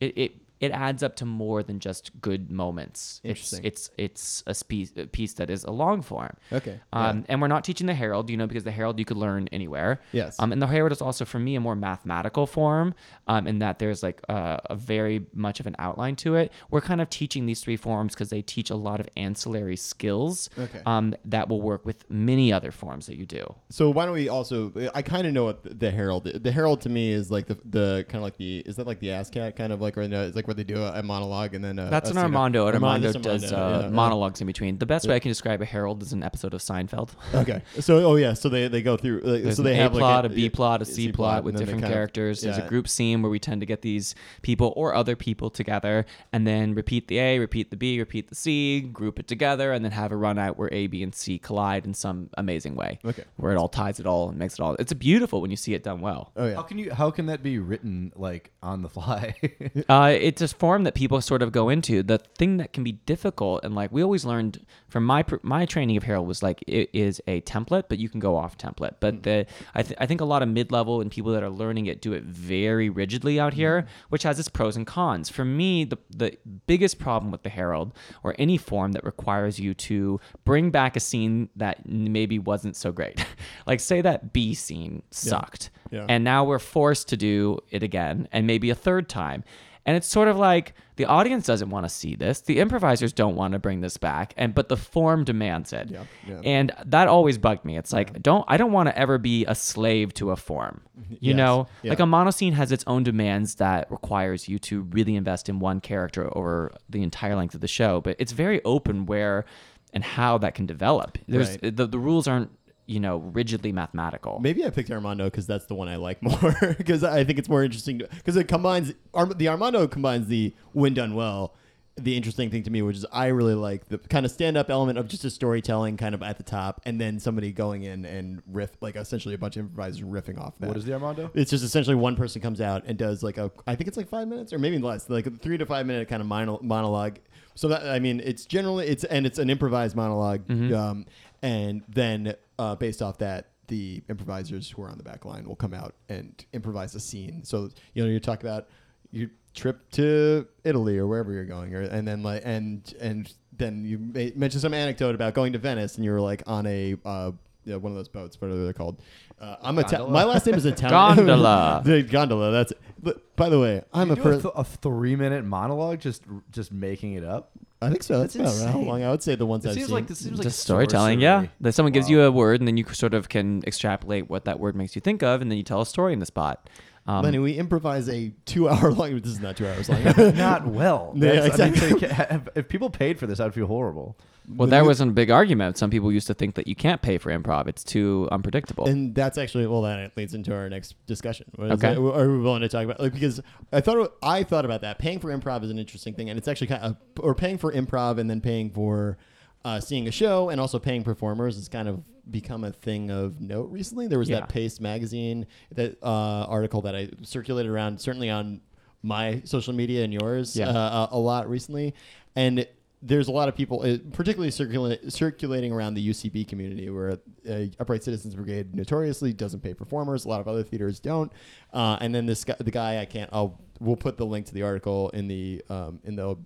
[0.00, 3.64] it it, it adds up to more than just good moments it's Interesting.
[3.64, 7.48] it's it's a piece, a piece that is a long form Okay, um and we're
[7.48, 10.36] not teaching the Harold you know because the Harold you could learn anywhere Yes.
[10.38, 12.94] um and the Harold is also for me a more mathematical form
[13.26, 16.80] um in that there's like a, a very much of an outline to it we're
[16.80, 20.80] kind of teaching these three forms because they teach a lot of ancillary skills Okay.
[20.86, 24.28] um that will work with many other forms that you do So why don't we
[24.28, 24.72] also?
[24.94, 26.24] I kind of know what the, the Harold.
[26.24, 29.00] The Harold to me is like the the kind of like the is that like
[29.00, 30.22] the ASSSSCAT kind of like right now.
[30.22, 32.66] it's like where they do a, a monologue and then a, That's a an Armando.
[32.66, 33.94] And Armando that's does Armando, uh, yeah, yeah.
[33.94, 34.78] monologues in between.
[34.78, 37.10] The best way I can describe a Harold is an episode of Seinfeld.
[37.36, 37.62] Okay.
[37.80, 38.32] So oh yeah.
[38.32, 39.20] So they they go through.
[39.20, 41.44] Like, There's so an they A have plot, like a B plot, a C plot
[41.44, 42.40] with and then they different kind of- characters.
[42.40, 42.64] There's yeah.
[42.64, 46.46] a group scene where we tend to get these people or other people together and
[46.46, 49.92] then repeat the A, repeat the B, repeat the C, group it together, and then
[49.92, 52.98] have a run out where A, B, and C collide in some amazing way.
[53.04, 53.24] Okay.
[53.36, 54.74] Where it all ties it all and makes it all.
[54.78, 56.32] It's beautiful when you see it done well.
[56.36, 56.54] Oh yeah.
[56.54, 56.92] How can you?
[56.92, 59.34] How can that be written like on the fly?
[59.88, 60.10] Uh,
[60.42, 62.02] it's a form that people sort of go into.
[62.02, 65.96] The thing that can be difficult, and like we always learned from my my training
[65.96, 68.96] of Harold was like it is a template, but you can go off template.
[69.00, 69.20] But hmm.
[69.22, 71.86] the I, th- I think a lot of mid level and people that are learning
[71.86, 73.60] it do it very rigidly out hmm.
[73.60, 75.30] here, which has its pros and cons.
[75.30, 79.72] For me, the the biggest problem with the Harold or any form that requires you
[79.74, 83.24] to bring back a scene that maybe wasn't so great,
[83.66, 86.04] like say that B scene sucked, Yeah.
[86.10, 89.42] and now we're forced to do it again and maybe a third time
[89.86, 92.40] And it's sort of like the audience doesn't want to see this.
[92.40, 95.88] The improvisers don't want to bring this back, and but the form demands it.
[95.90, 96.40] Yeah, yeah.
[96.44, 97.78] And that always bugged me.
[97.78, 100.82] It's like don't I don't want to ever be a slave to a form.
[101.00, 101.12] Mm-hmm.
[101.14, 101.90] You Yes, know, yeah.
[101.90, 105.80] like a monoscene has its own demands that requires you to really invest in one
[105.80, 108.00] character over the entire length of the show.
[108.00, 109.44] But it's very open where
[109.92, 111.16] and how that can develop.
[111.28, 111.74] There's Right.
[111.76, 112.50] the, the rules aren't
[112.86, 114.38] you know rigidly mathematical.
[114.40, 117.48] Maybe I picked Armando because that's the one I like more because I think it's
[117.48, 121.54] more interesting because it combines Arm- the Armando combines the when done well.
[121.98, 124.68] The interesting thing to me, which is I really like the kind of stand up
[124.68, 128.04] element of just a storytelling kind of at the top, and then somebody going in
[128.04, 130.66] and riff like essentially a bunch of improvisers riffing off that.
[130.68, 131.30] What is the Armando?
[131.32, 134.10] It's just essentially one person comes out and does like a, I think it's like
[134.10, 137.18] five minutes or maybe less, like a three to five minute kind of mono- monologue.
[137.54, 140.42] So that I mean, it's generally it's and it's an improvised monolog
[140.76, 141.06] um,
[141.40, 145.56] and then uh, based off that, the improvisers who are on the back line will
[145.56, 147.42] come out and improvise a scene.
[147.44, 148.68] So you know, you talk about
[149.10, 153.84] your trip to Italy or wherever you're going, or and then like and and then
[153.84, 157.32] you may, mention some anecdote about going to Venice, and you're like on a uh,
[157.64, 158.40] yeah, one of those boats.
[158.40, 159.02] What are they called?
[159.40, 161.26] Uh, I'm a ta- my last name is Italian.
[161.26, 161.82] Gondola.
[161.84, 162.52] the gondola.
[162.52, 162.72] That's.
[163.02, 164.42] But by the way, I'm You a do person.
[164.42, 167.50] th- a three minute monologue just just making it up.
[167.82, 168.18] I think so.
[168.20, 168.88] That's, That's about how insane.
[168.88, 169.94] long I would say the ones It I've seems seen.
[169.94, 171.46] like this seems like just storytelling, yeah.
[171.60, 174.58] That someone gives you a word, and then you sort of can extrapolate what that
[174.58, 176.70] word makes you think of, and then you tell a story in the spot.
[177.06, 179.14] Um, Lenny, we improvise a two-hour long.
[179.20, 180.02] This is not two hours long.
[180.36, 181.12] not well.
[181.16, 182.08] Yeah, That's- I mean, exactly.
[182.36, 184.16] if- if people paid for this, I'd feel horrible.
[184.48, 185.76] Well, there wasn't a big argument.
[185.76, 188.86] Some people used to think that you can't pay for improv; it's too unpredictable.
[188.86, 191.46] and that's actually well, that leads into our next discussion.
[191.56, 191.94] What is Okay.
[191.94, 193.40] that- are we willing to talk about like because
[193.72, 194.98] I thought I thought about that.
[194.98, 197.72] Paying for improv is an interesting thing, and it's actually kind of or paying for
[197.72, 199.18] improv and then paying for
[199.64, 203.40] uh, seeing a show and also paying performers has kind of become a thing of
[203.40, 204.06] note recently.
[204.06, 204.40] There was Yeah.
[204.40, 208.60] that Paste magazine that uh, article that I circulated around certainly on
[209.02, 210.68] my social media and yours Yeah.
[210.68, 211.94] uh, a, a lot recently,
[212.36, 212.66] and
[213.02, 217.64] there's a lot of people, uh, particularly circula- circulating around the UCB community, where uh,
[217.78, 220.24] Upright Citizens Brigade notoriously doesn't pay performers.
[220.24, 221.32] A lot of other theaters don't.
[221.72, 224.54] Uh, and then this guy, the guy I can't, I'll we'll put the link to
[224.54, 226.36] the article in the um, in the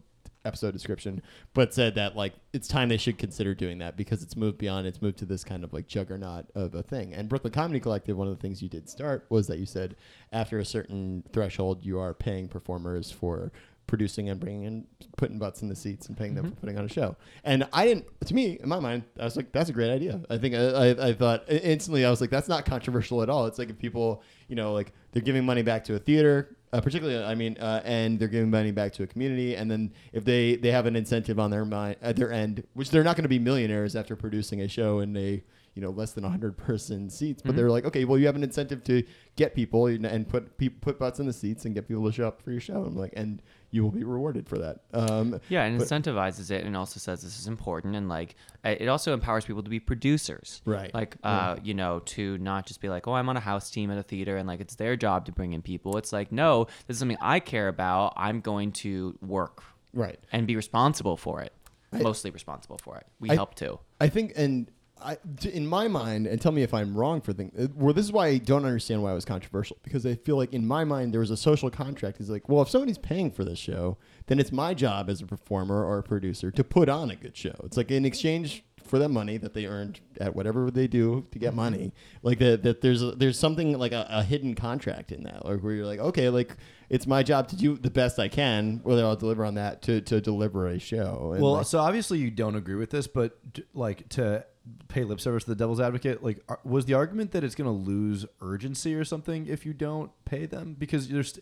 [0.45, 1.23] episode description,
[1.55, 4.87] but said that like it's time they should consider doing that because it's moved beyond,
[4.87, 7.13] it's moved to this kind of like juggernaut of a thing.
[7.15, 9.97] And Brooklyn Comedy Collective, one of the things you did start was that you said
[10.33, 13.53] after a certain threshold, you are paying performers for
[13.91, 16.85] producing and bringing in, putting butts in the seats and paying them for putting on
[16.85, 17.17] a show.
[17.45, 20.21] And I didn't, to me, in my mind, I was like, that's a great idea.
[20.31, 23.47] I think I, I, I thought instantly, I was like, that's not controversial at all.
[23.47, 26.81] It's like if people, you know, like they're giving money back to a theater, uh,
[26.81, 30.25] particularly, I mean, uh, and they're giving money back to a community, and then if
[30.25, 33.25] they they have an incentive on their mind at their end, which they're not going
[33.25, 35.43] to be millionaires after producing a show in a
[35.75, 38.43] you know less than 100 person seats but they're like okay well you have an
[38.43, 39.03] incentive to
[39.37, 42.13] get people and and put pe- put butts in the seats and get people to
[42.13, 43.41] show up for your show i'm like and
[43.73, 47.23] you will be rewarded for that um yeah, and but- incentivizes it, and also says
[47.23, 50.93] this is important, and like it also empowers people to be producers, Right.
[50.93, 53.91] Like, uh, you know, to not just be like, oh, I'm on a house team
[53.91, 55.97] at a theater, and like it's their job to bring in people.
[55.97, 58.13] It's like, no, this is something I care about.
[58.17, 59.63] I'm going to work
[59.95, 61.53] right and be responsible for it,
[61.93, 63.07] mostly responsible for it.
[63.21, 63.79] We I- help too.
[64.01, 64.71] I think, and
[65.03, 65.17] I,
[65.53, 67.53] in my mind, and tell me if I'm wrong for things.
[67.59, 70.37] Uh, well, this is why I don't understand why it was controversial because I feel
[70.37, 72.21] like in my mind there was a social contract.
[72.21, 75.27] It's like, well, if somebody's paying for this show, then it's my job as a
[75.27, 77.55] performer or a producer to put on a good show.
[77.65, 81.39] It's like in exchange for that money that they earned at whatever they do to
[81.39, 82.63] get money, like that.
[82.65, 85.87] That there's a, there's something like a, a hidden contract in that, like where you're
[85.87, 86.57] like, okay, like
[86.89, 90.01] it's my job to do the best I can, whether I'll deliver on that to
[90.01, 91.31] to deliver a show.
[91.35, 94.45] And Well, like- so obviously you don't agree with this, but d- like to
[94.89, 97.91] pay lip service to the devil's advocate, like was the argument that it's going to
[97.91, 100.77] lose urgency or something if you don't pay them?
[100.79, 101.39] Because there's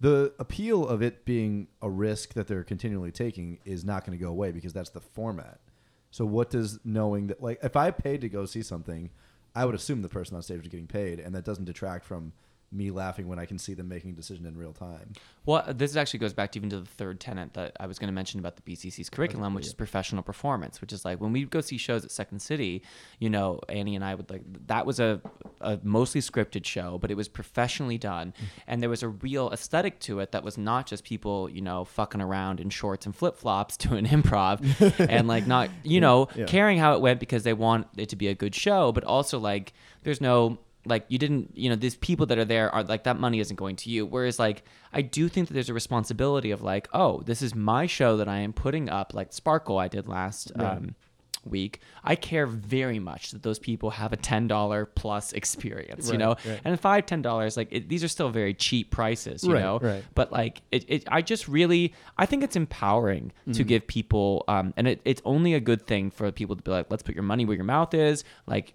[0.00, 4.22] the appeal of it being a risk that they're continually taking is not going to
[4.22, 5.60] go away because that's the format.
[6.10, 9.10] So what does knowing that like if I paid to go see something,
[9.54, 12.32] I would assume the person on stage was getting paid, and that doesn't detract from
[12.72, 15.12] me laughing when I can see them making a decision in real time.
[15.44, 17.98] Well, uh, this actually goes back to even to the third tenant that I was
[17.98, 21.32] going to mention about the BCC's curriculum, which is professional performance, which is like when
[21.32, 22.82] we go see shows at Second City,
[23.18, 25.20] you know, Annie and I would like that was a,
[25.60, 28.44] a mostly scripted show, but it was professionally done, mm-hmm.
[28.68, 31.84] and there was a real aesthetic to it that was not just people, you know,
[31.84, 34.60] fucking around in shorts and flip flops doing improv,
[35.10, 36.44] and like not, you know, Yeah.
[36.44, 39.38] caring how it went because they want it to be a good show, but also
[39.40, 39.72] like
[40.04, 43.18] there's no like you didn't you know these people that are there are like that
[43.18, 44.62] money isn't going to you whereas like
[44.92, 48.28] i do think that there's a responsibility of like oh this is my show that
[48.28, 50.94] i am putting up like sparkle i did last um
[51.46, 56.10] week, I care very much that those people have a ten dollar plus experience.
[56.12, 56.60] you know, right.
[56.66, 59.42] and five ten dollars, like it, these are still very cheap prices.
[59.42, 60.04] You Right, know, right.
[60.14, 63.52] but like it, it i just really i think it's empowering Mm-hmm.
[63.52, 66.70] to give people um and it, it's only a good thing for people to be
[66.70, 68.74] like let's put your money where your mouth is like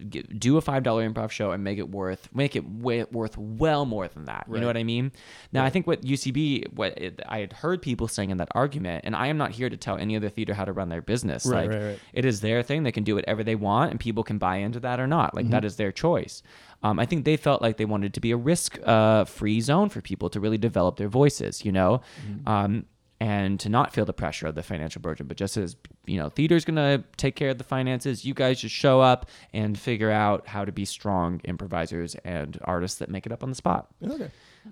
[0.00, 3.04] it- g- do a five dollar improv show and make it worth make it way,
[3.12, 4.46] worth well more than that.
[4.50, 5.12] You know what i mean?
[5.52, 9.04] Now i think what ucb what it, i had heard people saying in that argument
[9.04, 11.44] and i am not here to tell any other theater how to run their business.
[11.46, 11.98] Right, like right, right.
[12.12, 12.82] it is their thing.
[12.82, 15.34] They can do whatever they want and people can buy into that or not.
[15.34, 15.52] Like Mm-hmm.
[15.52, 16.42] that is their choice.
[16.82, 19.88] Um, i think they felt like they wanted to be a risk uh, free zone
[19.90, 22.00] for people to really develop their voices you know?
[22.26, 22.48] Mm-hmm.
[22.48, 22.86] um,
[23.20, 26.28] and to not feel the pressure of the financial burden but just as you know
[26.28, 30.46] theater's gonna take care of the finances you guys just show up and figure out
[30.46, 34.30] how to be strong improvisers and artists that make it up on the spot Okay.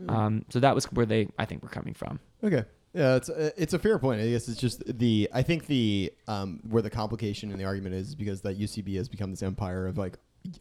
[0.09, 2.65] um, so that was where they i think were coming from Okay.
[2.95, 4.23] Yeah, it's uh, it's a fair point.
[4.23, 7.95] I guess it's just the I think the um where the complication in the argument
[7.95, 10.17] is because that UCB has become this empire of like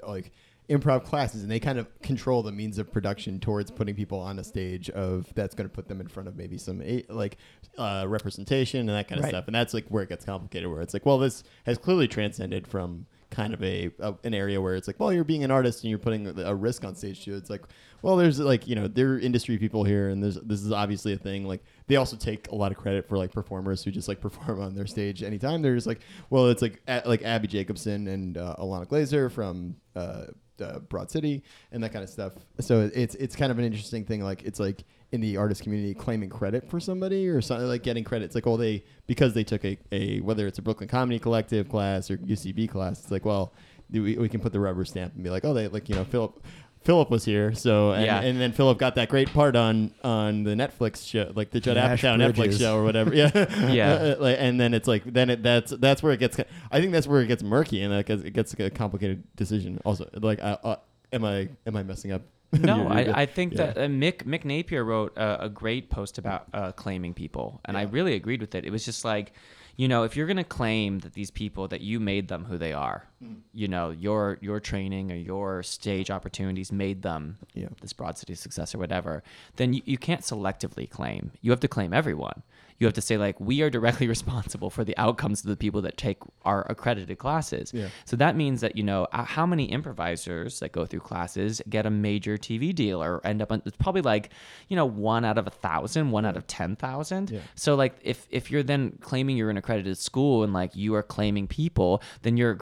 [0.06, 0.34] like
[0.70, 4.38] improv classes and they kind of control the means of production towards putting people on
[4.38, 7.38] a stage of that's going to put them in front of maybe some like
[7.78, 9.30] uh, representation and that kind of Right.
[9.32, 9.46] stuff.
[9.48, 12.68] And that's like where it gets complicated where it's like well this has clearly transcended
[12.68, 15.84] from kind of a, a an area where it's like well you're being an artist
[15.84, 17.36] and you're putting a risk on stage too.
[17.36, 17.64] It's like
[18.02, 21.14] well there's like you know there are industry people here and there's this is obviously
[21.14, 21.46] a thing.
[21.46, 24.62] Like they also take a lot of credit for like performers who just like perform
[24.62, 25.62] on their stage anytime.
[25.62, 30.26] There's like well it's like a, like abbi jacobson and uh, ilana glazer from uh,
[30.62, 34.04] uh, broad city and that kind of stuff so it's it's kind of an interesting
[34.04, 37.84] thing like it's like in the artist community claiming credit for somebody or something like
[37.84, 38.26] getting credit.
[38.26, 41.70] It's like, well, they because they took a, a whether it's a Brooklyn Comedy Collective
[41.70, 43.00] class or UCB class.
[43.00, 43.54] It's like, well,
[43.90, 46.04] we, we can put the rubber stamp and be like, oh, they like you know
[46.04, 46.44] Philip.
[46.88, 48.22] Philip was here, so and, Yeah.
[48.22, 51.76] and then Philip got that great part on on the Netflix show, like the Judd
[51.76, 53.14] Nash Apatow Netflix show or whatever.
[53.22, 53.30] Yeah,
[53.70, 53.94] Yeah.
[53.98, 56.40] Uh, like, and then it's like then it that's that's where it gets.
[56.72, 59.80] I think that's where it gets murky and like it gets a complicated decision.
[59.86, 60.76] Also, like, uh, uh,
[61.12, 62.22] am I am I messing up?
[62.54, 63.16] No, You're- you're.
[63.18, 63.66] I, I think Yeah.
[63.74, 67.78] that uh, Mick Mick Napier wrote a, a great post about uh, claiming people, and
[67.78, 68.64] I really agreed with it.
[68.66, 69.34] It was just like,
[69.76, 72.72] you know, if you're gonna claim that these people that you made them who they
[72.72, 73.38] are, Mm.
[73.52, 77.70] you know, your your training or your stage opportunities made them Yeah.
[77.82, 79.24] this Broad City success or whatever,
[79.56, 81.32] then you, you can't selectively claim.
[81.42, 82.44] You have to claim everyone.
[82.80, 85.82] You have to say like we are directly responsible for the outcomes of the people
[85.82, 87.72] that take our accredited classes.
[87.74, 87.88] Yeah.
[88.06, 91.88] So that means that you know uh, how many improvisers that go through classes get
[91.88, 94.30] a major TV deal or end up on it's probably like
[94.68, 97.32] you know one out of a thousand, one out of ten thousand.
[97.32, 97.40] Yeah.
[97.56, 101.02] So like if if you're then claiming you're an accredited school and like you are
[101.04, 102.54] claiming people, then your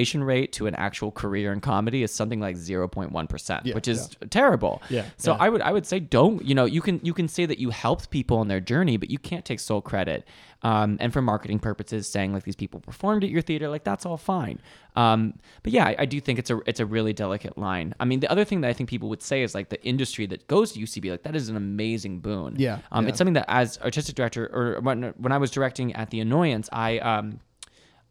[0.00, 3.66] graduation rate to an actual career in comedy is something like zero point one percent,
[3.66, 4.80] Yeah, which is terrible.
[4.88, 5.38] Yeah, So yeah.
[5.44, 7.70] I would I would say don't you know you can you can say that you
[7.70, 10.24] helped people on their journey, but you can't take sole credit.
[10.62, 14.04] Um, and for marketing purposes, saying like these people performed at your theater, like that's
[14.04, 14.60] all fine.
[14.94, 17.94] Um, but yeah, I, I do think it's a it's a really delicate line.
[17.98, 20.26] I mean, the other thing that I think people would say is like the industry
[20.26, 22.56] that goes to UCB, like that is an amazing boon.
[22.58, 23.08] Yeah, Um, yeah.
[23.08, 26.68] it's something that as artistic director or when when I was directing at the Annoyance,
[26.72, 27.40] I um,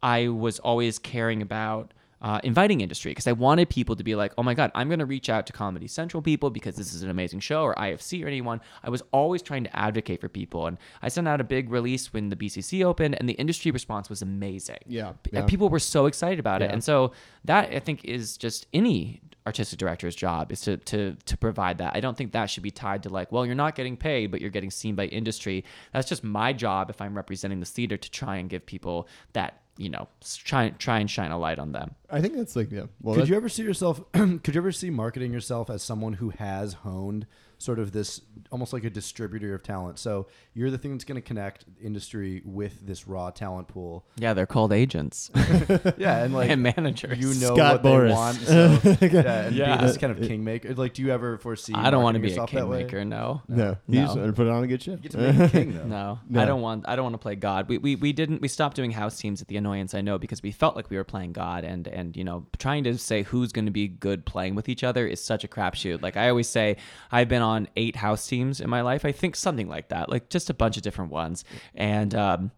[0.02, 4.32] I was always caring about uh, inviting industry because I wanted people to be like,
[4.36, 7.02] oh my God, I'm going to reach out to Comedy Central people because this is
[7.02, 8.60] an amazing show or IFC or anyone.
[8.82, 10.66] I was always trying to advocate for people.
[10.66, 14.10] And I sent out a big release when the BCC opened and the industry response
[14.10, 14.78] was amazing.
[14.86, 15.46] Yeah, yeah.
[15.46, 16.70] People were so excited about it.
[16.70, 17.12] And so
[17.46, 21.96] that I think is just any artistic director's job is to, to to provide that.
[21.96, 24.40] I don't think that should be tied to like, well, you're not getting paid, but
[24.40, 25.64] you're getting seen by industry.
[25.92, 29.59] That's just my job if I'm representing the theater to try and give people that,
[29.76, 30.08] you know,
[30.44, 31.94] try try and shine a light on them.
[32.12, 32.86] I think that's like yeah.
[33.00, 34.00] Well, could you ever see yourself?
[34.12, 37.26] could you ever see marketing yourself as someone who has honed
[37.58, 39.98] sort of this, almost like a distributor of talent?
[39.98, 44.06] So you're the thing that's going to connect industry with this raw talent pool.
[44.16, 45.30] Yeah, they're called agents
[45.98, 47.18] Yeah, and like and managers.
[47.18, 48.12] you know Scott what Boris.
[48.12, 48.36] they want.
[48.40, 49.76] So, yeah, and Yeah.
[49.76, 50.74] be this kind of kingmaker.
[50.74, 51.74] Like, do you ever foresee?
[51.74, 53.04] I don't want to be a yourself that kingmaker.
[53.04, 54.06] No, no, you No.
[54.06, 54.92] just want to put on a good show.
[54.92, 55.84] You get to make a king though.
[55.86, 56.40] No, No.
[56.42, 56.84] I don't want.
[56.88, 57.68] I don't want to play God.
[57.68, 58.40] We, we we didn't.
[58.40, 59.94] We stopped doing house teams at the annoyance.
[59.94, 62.84] I know because we felt like we were playing God, and and you know trying
[62.84, 66.02] to say who's going to be good playing with each other is such a crapshoot.
[66.02, 66.76] Like I always say,
[67.10, 69.04] I've been on eight house teams in my life.
[69.04, 70.08] I think something like that.
[70.08, 72.50] Like just a bunch of different ones, and um,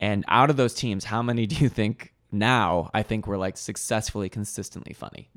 [0.00, 2.12] and out of those teams, how many do you think?
[2.32, 5.30] Now I think we're like successfully, consistently funny.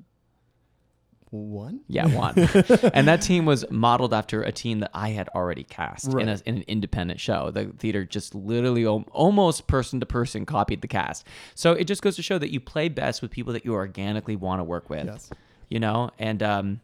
[1.31, 1.81] One.
[1.87, 2.33] Yeah, one.
[2.93, 6.39] and that team was modeled after a team that I had already cast in, a,
[6.45, 7.51] in an independent show.
[7.51, 11.25] The theater just literally al- almost person to person copied the cast.
[11.53, 14.35] So it just goes to show that you play best with people that you organically
[14.35, 15.05] want to work with.
[15.05, 15.29] Yes.
[15.69, 16.81] You know, and um,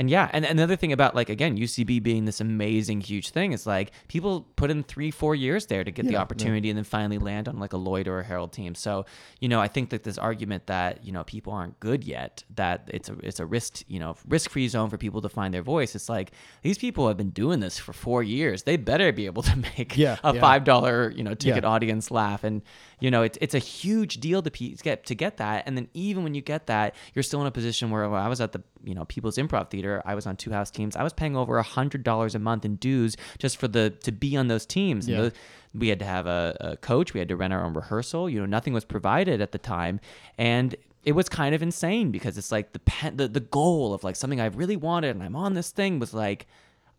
[0.00, 3.66] and yeah, and another thing about like again UCB being this amazing huge thing is
[3.66, 6.22] like people put in three four years there to get the Yeah, yeah.
[6.22, 8.74] opportunity and then finally land on like a Lloyd or a Harold team.
[8.74, 9.04] So
[9.40, 12.88] you know I think that this argument that you know people aren't good yet that
[12.96, 15.62] it's a it's a risk you know risk free zone for people to find their
[15.62, 15.94] voice.
[15.94, 16.32] It's like
[16.62, 18.62] these people have been doing this for four years.
[18.62, 20.40] They better be able to make Yeah, a yeah.
[20.40, 21.68] five dollar you know ticket Yeah.
[21.70, 22.62] audience laugh and
[23.00, 25.64] you know it's it's a huge deal to pe- get to get that.
[25.66, 28.28] And then even when you get that you're still in a position where when I
[28.28, 30.02] was at the you know People's Improv Theater.
[30.04, 30.96] I was on two house teams.
[30.96, 34.12] I was paying over a hundred dollars a month in dues just for the to
[34.12, 35.06] be on those teams.
[35.06, 35.22] And Yeah.
[35.22, 35.32] those-
[35.72, 37.14] we had to have a, a coach.
[37.14, 38.28] We had to rent our own rehearsal.
[38.28, 40.00] You know nothing was provided at the time.
[40.36, 44.02] And it was kind of insane because it's like the pe- the, the goal of
[44.04, 46.46] like something I really wanted and I'm on this thing was like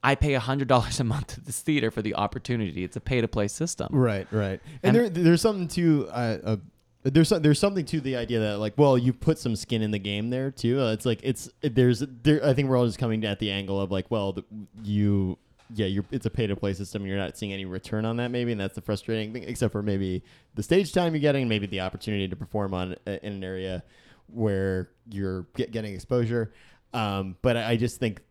[0.03, 2.83] I pay hundred dollars a month to this theater for the opportunity.
[2.83, 3.89] It's a pay to play system.
[3.91, 4.59] Right, right.
[4.83, 6.57] And- And, there, there's something to uh, uh,
[7.03, 9.99] there's there's something to the idea that like, well, you put some skin in the
[9.99, 10.79] game there too.
[10.79, 12.43] Uh, it's like it's there's there.
[12.45, 14.43] I think we're all just coming at the angle of like, well, the,
[14.83, 15.37] you.
[15.73, 17.03] Yeah, you're, it's a pay to play system.
[17.03, 19.43] And you're not seeing any return on that, maybe, and that's the frustrating thing.
[19.43, 20.21] Except for maybe
[20.53, 23.81] the stage time you're getting, maybe the opportunity to perform on uh, in an area
[24.27, 26.51] where you're get, getting exposure.
[26.93, 28.21] Um, but I I just think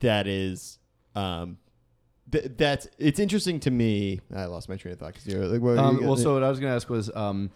[0.00, 0.78] that is
[1.14, 1.58] um,
[2.30, 4.20] th- that's it's interesting to me.
[4.34, 6.42] I lost my train of thought because you're like, what, Um, you- well, so what
[6.42, 7.50] I was gonna ask was, um,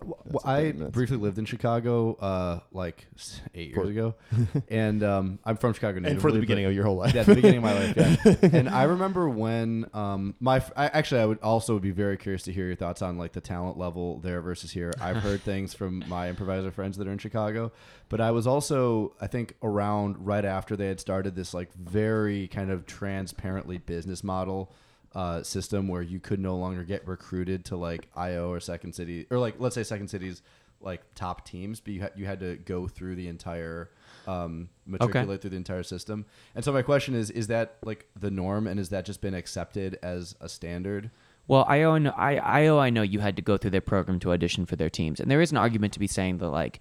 [0.00, 3.06] w- That's I briefly lived in Chicago, uh, like
[3.54, 4.14] eight years ago,
[4.68, 6.00] and um, I'm from Chicago.
[6.04, 7.14] and for the beginning of your whole life.
[7.14, 7.96] yeah, the beginning of my life.
[8.24, 12.42] Yeah, and I remember when um, my I, actually I would also be very curious
[12.44, 14.92] to hear your thoughts on like the talent level there versus here.
[15.00, 17.72] I've heard things from my improviser friends that are in Chicago,
[18.08, 22.48] but I was also I think around right after they had started this like very
[22.48, 24.72] kind of transparently business model
[25.14, 29.26] uh, system where you could no longer get recruited to like IO or Second City
[29.30, 30.42] or like let's say Second City's
[30.80, 33.90] like top teams, but you had you had to go through the entire
[34.26, 36.26] um, matriculate through the entire system.
[36.54, 39.34] And so my question is: Is that like the norm, and has that just been
[39.34, 41.10] accepted as a standard?
[41.46, 44.20] Well, IO, I know, I, IO, I know you had to go through their program
[44.20, 46.80] to audition for their teams, and there is an argument to be saying that like,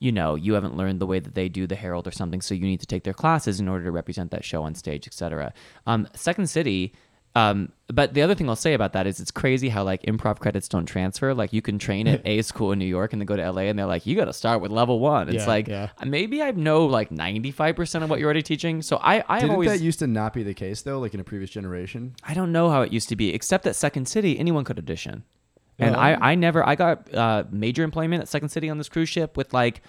[0.00, 2.54] you know, you haven't learned the way that they do the Harold or something, so
[2.54, 5.52] you need to take their classes in order to represent that show on stage, etc.
[5.86, 6.92] Um, Second City.
[7.34, 10.38] Um, but the other thing I'll say about that is it's crazy how like improv
[10.40, 11.34] credits don't transfer.
[11.34, 13.62] Like you can train at A school in New York and then go to LA
[13.62, 15.28] and they're like, you got to start with level one.
[15.28, 15.90] It's Yeah, like yeah.
[16.04, 18.82] maybe I know like ninety five percent of what you're already teaching.
[18.82, 20.98] So I I Didn't always that used to not be the case though?
[20.98, 22.14] Like in a previous generation?
[22.24, 25.24] I don't know how it used to be, except at Second City, anyone could audition.
[25.78, 25.98] And Oh.
[25.98, 29.36] I, I never, I got uh, major employment at Second City on this cruise ship
[29.36, 29.80] with like,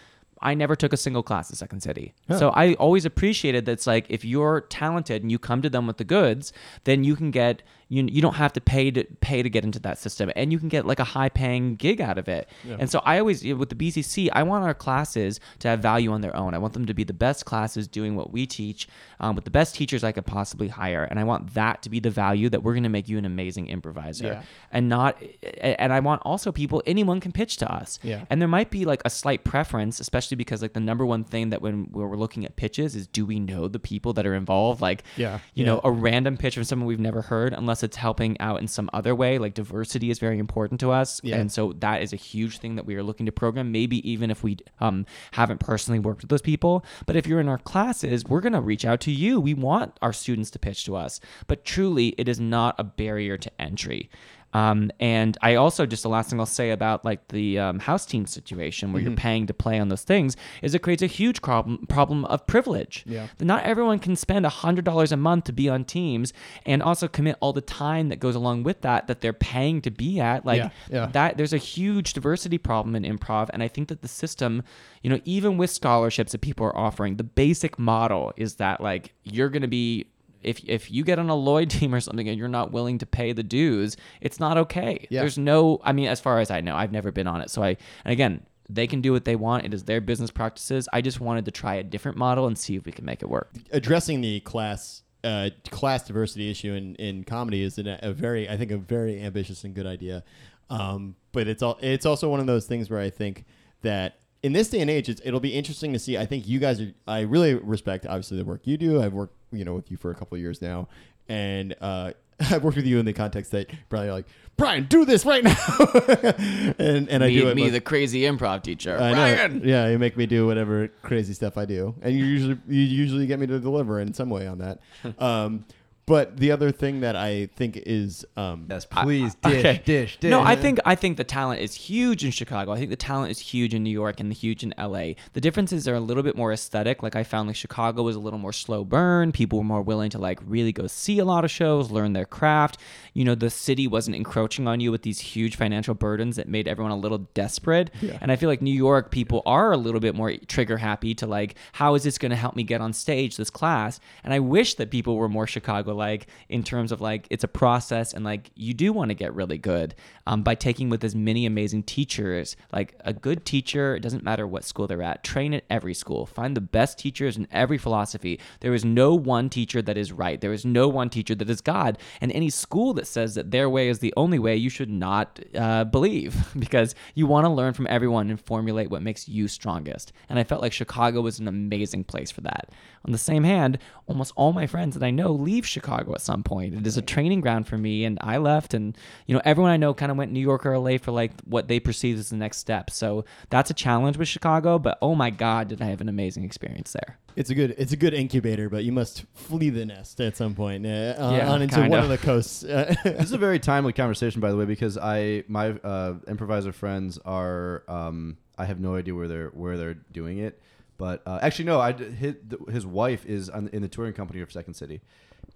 [0.41, 2.13] I never took a single class at Second City.
[2.37, 5.85] So I always appreciated that it's like, if you're talented and you come to them
[5.87, 6.53] with the goods,
[6.85, 9.79] then you can get, you, you don't have to pay to pay to get into
[9.79, 12.47] that system and you can get like a high paying gig out of it.
[12.79, 16.21] And so I always, with the BCC, I want our classes to have value on
[16.21, 16.53] their own.
[16.53, 18.87] I want them to be the best classes doing what we teach
[19.19, 21.03] um, with the best teachers I could possibly hire.
[21.03, 23.25] And I want that to be the value that we're going to make you an
[23.25, 24.41] amazing improviser Yeah.
[24.71, 25.21] and not,
[25.59, 27.97] and I want also people, anyone can pitch to us.
[28.03, 28.25] Yeah.
[28.29, 31.49] And there might be like a slight preference, especially because like the number one thing
[31.49, 34.79] that when we're looking at pitches is do we know the people that are involved?
[34.79, 35.71] Like, Yeah, you yeah.
[35.71, 38.89] know, a random pitch from someone we've never heard, unless it's helping out in some
[38.93, 39.37] other way.
[39.37, 41.37] Like diversity is very important to us, Yeah.
[41.37, 43.71] and so that is a huge thing that we are looking to program.
[43.71, 47.47] Maybe even if we um, haven't personally worked with those people, but if you're in
[47.47, 49.39] our classes, we're gonna reach out to you.
[49.39, 53.37] We want our students to pitch to us, but truly, it is not a barrier
[53.37, 54.09] to entry.
[54.53, 58.05] Um, and I also just the last thing I'll say about like the um, house
[58.05, 61.41] team situation where you're paying to play on those things is it creates a huge
[61.41, 63.03] problem problem of privilege.
[63.05, 63.27] Yeah.
[63.37, 66.33] That not everyone can spend hundred dollars a month to be on teams
[66.65, 69.91] and also commit all the time that goes along with that that they're paying to
[69.91, 70.45] be at.
[70.45, 71.05] Like Yeah, yeah.
[71.07, 74.63] that there's a huge diversity problem in improv and I think that the system,
[75.03, 79.13] you know, even with scholarships that people are offering, the basic model is that like
[79.23, 80.07] you're gonna be
[80.43, 83.05] if if you get on a Lloyd team or something and you're not willing to
[83.05, 85.07] pay the dues, it's not okay.
[85.09, 85.21] Yeah.
[85.21, 87.49] There's no I mean, as far as I know, I've never been on it.
[87.49, 89.65] So I and again, they can do what they want.
[89.65, 90.87] It is their business practices.
[90.93, 93.29] I just wanted to try a different model and see if we can make it
[93.29, 93.51] work.
[93.71, 98.57] addressing the class uh, class diversity issue in, in comedy is an, a very I
[98.57, 100.23] think a very ambitious and good idea.
[100.69, 103.45] Um, but it's all it's also one of those things where I think
[103.81, 106.17] that in this day and age, it's, it'll be interesting to see.
[106.17, 106.91] I think you guys are.
[107.07, 109.01] I really respect obviously the work you do.
[109.01, 110.87] I've worked you know with you for a couple of years now,
[111.27, 114.25] and uh, I've worked with you in the context that probably like
[114.59, 115.55] Brian, do this right now,
[116.77, 117.55] and and I do it.
[117.55, 118.97] me, the crazy improv teacher.
[118.97, 119.15] I know.
[119.15, 119.61] Brian!
[119.63, 123.25] Yeah, you make me do whatever crazy stuff I do, and you usually you usually
[123.25, 124.79] get me to deliver in some way on that.
[125.19, 125.65] um,
[126.09, 129.81] But the other thing that I think is um, Yes, please I- dish, okay.
[129.85, 130.31] dish, dish.
[130.31, 132.71] No, I think I think the talent is huge in Chicago.
[132.71, 135.13] I think the talent is huge in New York and the huge in LA.
[135.33, 137.03] The differences are a little bit more aesthetic.
[137.03, 139.31] Like I found like Chicago was a little more slow burn.
[139.31, 142.25] People were more willing to like really go see a lot of shows, learn their
[142.25, 142.79] craft.
[143.13, 146.67] You know, the city wasn't encroaching on you with these huge financial burdens that made
[146.67, 147.91] everyone a little desperate.
[148.19, 151.27] And I feel like New York people are a little bit more trigger happy to
[151.27, 153.99] like, how is this going to help me get on stage this class?
[154.23, 157.47] And I wish that people were more Chicago like in terms of like it's a
[157.47, 159.93] process and like you do want to get really good
[160.25, 162.55] um, by taking with as many amazing teachers.
[162.73, 166.25] Like a good teacher, it doesn't matter what school they're at, train at every school.
[166.25, 168.39] Find the best teachers in every philosophy.
[168.61, 170.41] There is no one teacher that is right.
[170.41, 171.99] There is no one teacher that is God.
[172.21, 175.39] And any school that says that their way is the only way, you should not
[175.53, 180.13] uh, believe because you want to learn from everyone and formulate what makes you strongest.
[180.29, 182.69] And I felt like Chicago was an amazing place for that.
[183.05, 186.43] On the same hand, almost all my friends that I know leave Chicago at some
[186.43, 186.73] point.
[186.73, 189.77] It is a training ground for me, and I left, and you know everyone I
[189.77, 192.35] know kind of went New York or LA for like what they perceive as the
[192.35, 192.89] next step.
[192.89, 196.43] So that's a challenge with Chicago, but oh my God, did I have an amazing
[196.43, 197.17] experience there?
[197.37, 200.53] It's a good it's a good incubator, but you must flee the nest at some
[200.53, 201.89] point uh, on- Yeah, on into kinda.
[201.89, 202.65] one of the coasts.
[202.65, 206.73] Uh, this is a very timely conversation, by the way, because I my uh, improviser
[206.73, 210.61] friends are um, I have no idea where they're where they're doing it,
[210.99, 212.35] but uh, actually no, I his,
[212.71, 215.01] his wife is on, in the touring company of Second City,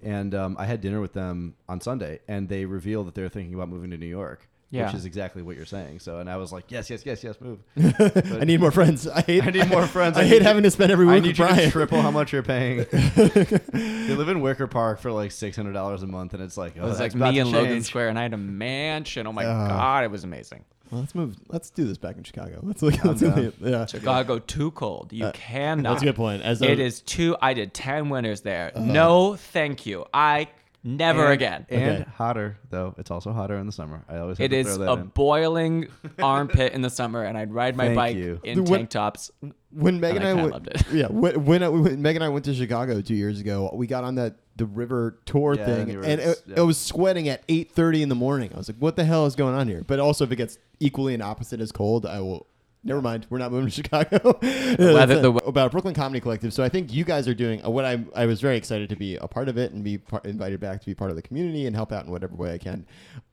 [0.02, 3.54] and um, I had dinner with them on Sunday, and they revealed that they're thinking
[3.54, 4.50] about moving to New York.
[4.72, 4.88] Yeah.
[4.88, 6.00] Which is exactly what you're saying.
[6.00, 7.60] So, and I was like, yes, yes, yes, yes, move.
[8.42, 9.08] I need more friends.
[9.08, 10.18] I hate I need more friends.
[10.18, 11.14] I, I hate having to spend every week.
[11.18, 12.78] I need with you to triple how much you're paying.
[12.92, 16.74] they live in Wicker Park for like six hundred dollars a month, and it's like,
[16.80, 17.84] oh, It was like me and Logan.
[17.84, 19.28] Square, and I had a mansion.
[19.28, 20.64] Oh my Uh, God, it was amazing.
[20.94, 21.36] Well, let's move.
[21.50, 22.60] Let's do this back in Chicago.
[22.62, 22.94] Let's look.
[23.04, 23.52] I'm Let's down.
[23.62, 23.86] yeah.
[23.88, 25.12] Chicago too cold.
[25.12, 25.90] You Uh, cannot.
[25.94, 26.44] That's a good point.
[26.44, 27.36] As a, It is too.
[27.42, 28.72] I did ten winners there.
[28.78, 30.06] no, thank you.
[30.14, 30.50] I
[30.84, 31.66] never And- again.
[31.70, 32.10] And Okay.
[32.16, 32.94] hotter though.
[33.00, 34.04] It's also hotter in the summer.
[34.08, 35.08] I always have It to is throw that a in.
[35.16, 35.88] boiling
[36.22, 38.40] armpit in the summer, and I'd ride my Thank bike you.
[38.44, 39.32] in The what- tank tops.
[39.72, 40.86] when Meg and I I, kinda went, loved it.
[40.94, 43.88] yeah, when, when, I, when Meg and I went to Chicago two years ago, we
[43.88, 46.56] got on that the river tour Yeah, thing, and and it, yeah.
[46.58, 48.52] it was sweating at eight thirty in the morning.
[48.54, 50.58] I was like, "What the hell is going on here?" But also, if it gets
[50.80, 52.48] equally and opposite as cold, I will.
[52.86, 54.38] Never mind, we're not moving to Chicago.
[54.42, 56.54] weather- the about Brooklyn Comedy Collective.
[56.54, 59.16] So I think you guys are doing what I I was very excited to be
[59.16, 61.66] a part of it and be par- invited back to be part of the community
[61.66, 62.86] and help out in whatever way I can.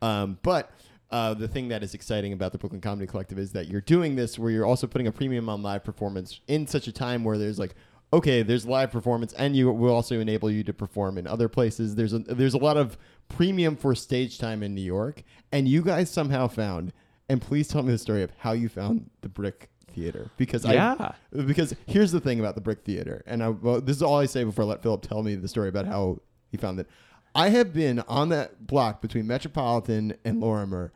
[0.03, 0.71] Um, but
[1.11, 4.15] uh, the thing that is exciting about the Brooklyn Comedy Collective is that you're doing
[4.15, 7.37] this where you're also putting a premium on live performance in such a time where
[7.37, 7.75] there's like
[8.13, 11.95] okay there's live performance and you will also enable you to perform in other places
[11.95, 12.99] there's a there's a lot of
[13.29, 16.93] premium for stage time in New York and you guys somehow found
[17.29, 20.75] and please tell me the story of how you found the brick theater because I
[20.75, 21.13] Yeah.
[21.47, 24.27] because here's the thing about the brick theater and I well, this is all I
[24.27, 26.19] say before I let Philip tell me the story about how
[26.51, 26.89] he found it
[27.35, 30.93] I have been on that block between Metropolitan and Lorimer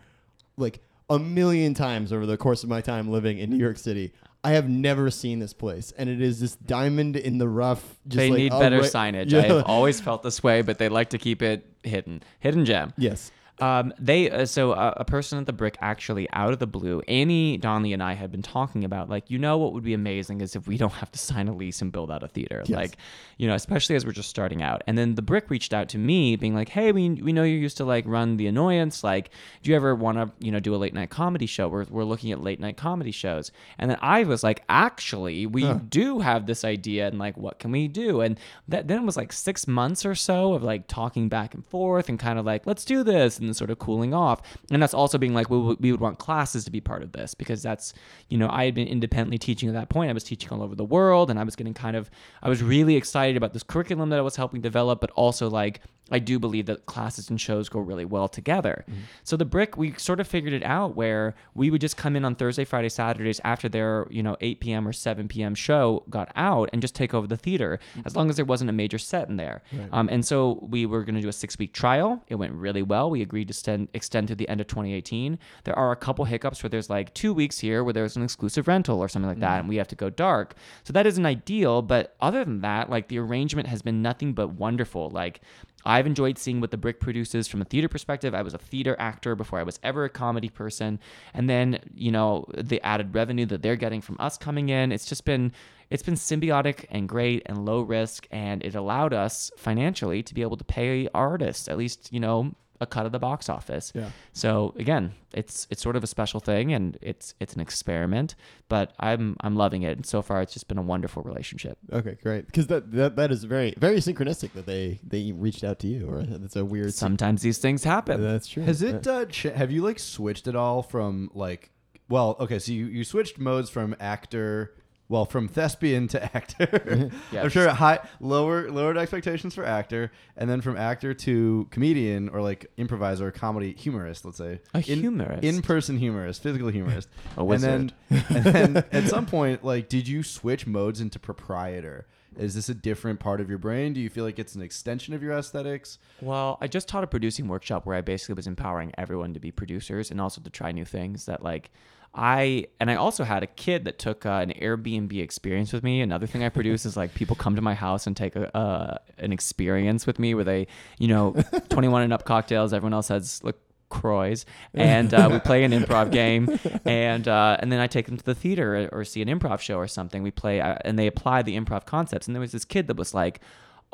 [0.57, 4.13] like a million times over the course of my time living in New York City.
[4.45, 7.83] I have never seen this place, and it is this diamond in the rough.
[8.07, 9.31] Just they like need a better ra- signage.
[9.33, 9.39] Yeah.
[9.39, 12.23] I have always felt this way, but they like to keep it hidden.
[12.41, 12.93] Hidden gem.
[12.99, 13.33] yes.
[13.61, 17.01] Um, they uh, so uh, a person at the brick actually out of the blue,
[17.07, 20.41] Annie Donley and I had been talking about like you know what would be amazing
[20.41, 22.77] is if we don't have to sign a lease and build out a theater, Yes.
[22.77, 22.97] like
[23.39, 24.83] you know especially as we're just starting out.
[24.89, 27.57] And then the brick reached out to me, being like, hey, we we know you
[27.57, 29.31] used to like run the annoyance, like
[29.63, 31.69] do you ever want to you know do a late night comedy show?
[31.69, 35.73] We're we're looking at late night comedy shows, and then I was like, actually, we
[35.75, 38.21] do have this idea, and like what can we do?
[38.21, 38.37] And
[38.67, 42.09] that then it was like six months or so of like talking back and forth
[42.09, 44.41] and kind of like let's do this and sort of cooling off.
[44.71, 47.13] And that's also being like we, would- we would want classes to be part of
[47.13, 47.95] this because that's
[48.29, 50.11] you know i had been independently teaching at that point.
[50.11, 52.11] I was teaching all over the world and i was getting kind of
[52.43, 55.81] i was really excited about this curriculum that i was helping develop but also like
[56.11, 58.85] i do believe that classes and shows go really well together.
[58.89, 59.01] Mm-hmm.
[59.23, 62.25] So the brick we sort of figured it out where we would just come in
[62.25, 66.31] on thursday friday saturdays after their you know 8 p.m or 7 p.m show got
[66.37, 68.03] out and just take over the theater mm-hmm.
[68.05, 69.63] as long as there wasn't a major set in there.
[69.93, 72.23] Um, and so we were going to do a six week trial.
[72.29, 73.11] It went really well.
[73.11, 76.63] We agreed to extend, extend to the end of 2018 there are a couple hiccups
[76.63, 79.51] where there's like two weeks here where there's an exclusive rental or something like that
[79.51, 79.61] mm-hmm.
[79.61, 80.55] and we have to go dark.
[80.85, 84.49] So that isn't ideal but other than that like the arrangement has been nothing but
[84.49, 85.11] wonderful.
[85.11, 85.41] Like
[85.85, 88.35] I've enjoyed seeing what the Brick produces from a theater perspective.
[88.35, 90.99] I was a theater actor before I was ever a comedy person.
[91.33, 95.07] And then, you know, the added revenue that they're getting from us coming in, it's
[95.07, 95.53] just been
[95.91, 100.41] it's been symbiotic and great and low risk and it allowed us financially to be
[100.43, 103.93] able to pay artists at least, you know, a cut of the box office.
[103.95, 104.11] Yeah.
[104.33, 108.35] So again, it's it's sort of a special thing and it's it's an experiment,
[108.69, 109.97] but I'm I'm loving it.
[109.97, 111.79] And so far it's just been a wonderful relationship.
[111.93, 112.47] Okay, great.
[112.47, 116.09] Because that, that that is very very synchronistic that they they reached out to you.
[116.09, 116.95] Or that's a weird.
[116.95, 118.23] Sometimes these things happen.
[118.23, 118.63] That's true.
[118.63, 119.07] Has it?
[119.07, 121.71] Uh, have you like switched at all from like?
[122.09, 124.75] Well, okay, so you, you switched modes from actor,
[125.09, 127.11] well, from thespian to actor.
[127.11, 127.53] I'm Yes.
[127.53, 132.67] sure high lower lowered expectations for actor, and then from actor to comedian or like
[132.77, 134.25] improviser, comedy humorist.
[134.25, 135.45] Let's say A humorist.
[135.45, 137.09] in person humorist, physical humorist.
[137.37, 142.07] A And then, and then at some point, like, did you switch modes into proprietor?
[142.39, 143.93] Is this a different part of your brain?
[143.93, 145.99] Do you feel like it's an extension of your aesthetics?
[146.21, 149.51] Well, I just taught a producing workshop where I basically was empowering everyone to be
[149.51, 151.71] producers and also to try new things that like
[152.15, 156.01] I and I also had a kid that took uh, an Airbnb experience with me.
[156.01, 158.99] Another thing I produce is like people come to my house and take a, uh,
[159.19, 160.69] an experience with me where they,
[160.99, 161.33] you know,
[161.71, 162.73] 21 and up cocktails.
[162.73, 163.57] Everyone else has like
[163.95, 168.17] Croix, and uh, we play an improv game, and uh, and then I take them
[168.17, 170.23] to the theater or, or see an improv show or something.
[170.23, 172.27] We play, uh, and they apply the improv concepts.
[172.27, 173.41] And there was this kid that was like,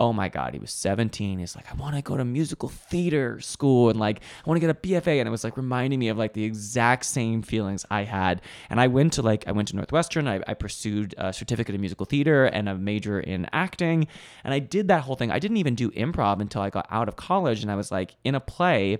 [0.00, 1.38] oh my god, he was 17.
[1.38, 4.66] He's like, I want to go to musical theater school, and like I want to
[4.66, 7.84] get a BFA, and it was like reminding me of like the exact same feelings
[7.90, 8.40] I had.
[8.70, 10.26] And I went to like I went to Northwestern.
[10.26, 14.08] I, I pursued a certificate in musical theater and a major in acting,
[14.42, 15.30] and I did that whole thing.
[15.30, 18.16] I didn't even do improv until I got out of college, and I was like
[18.24, 18.98] in a play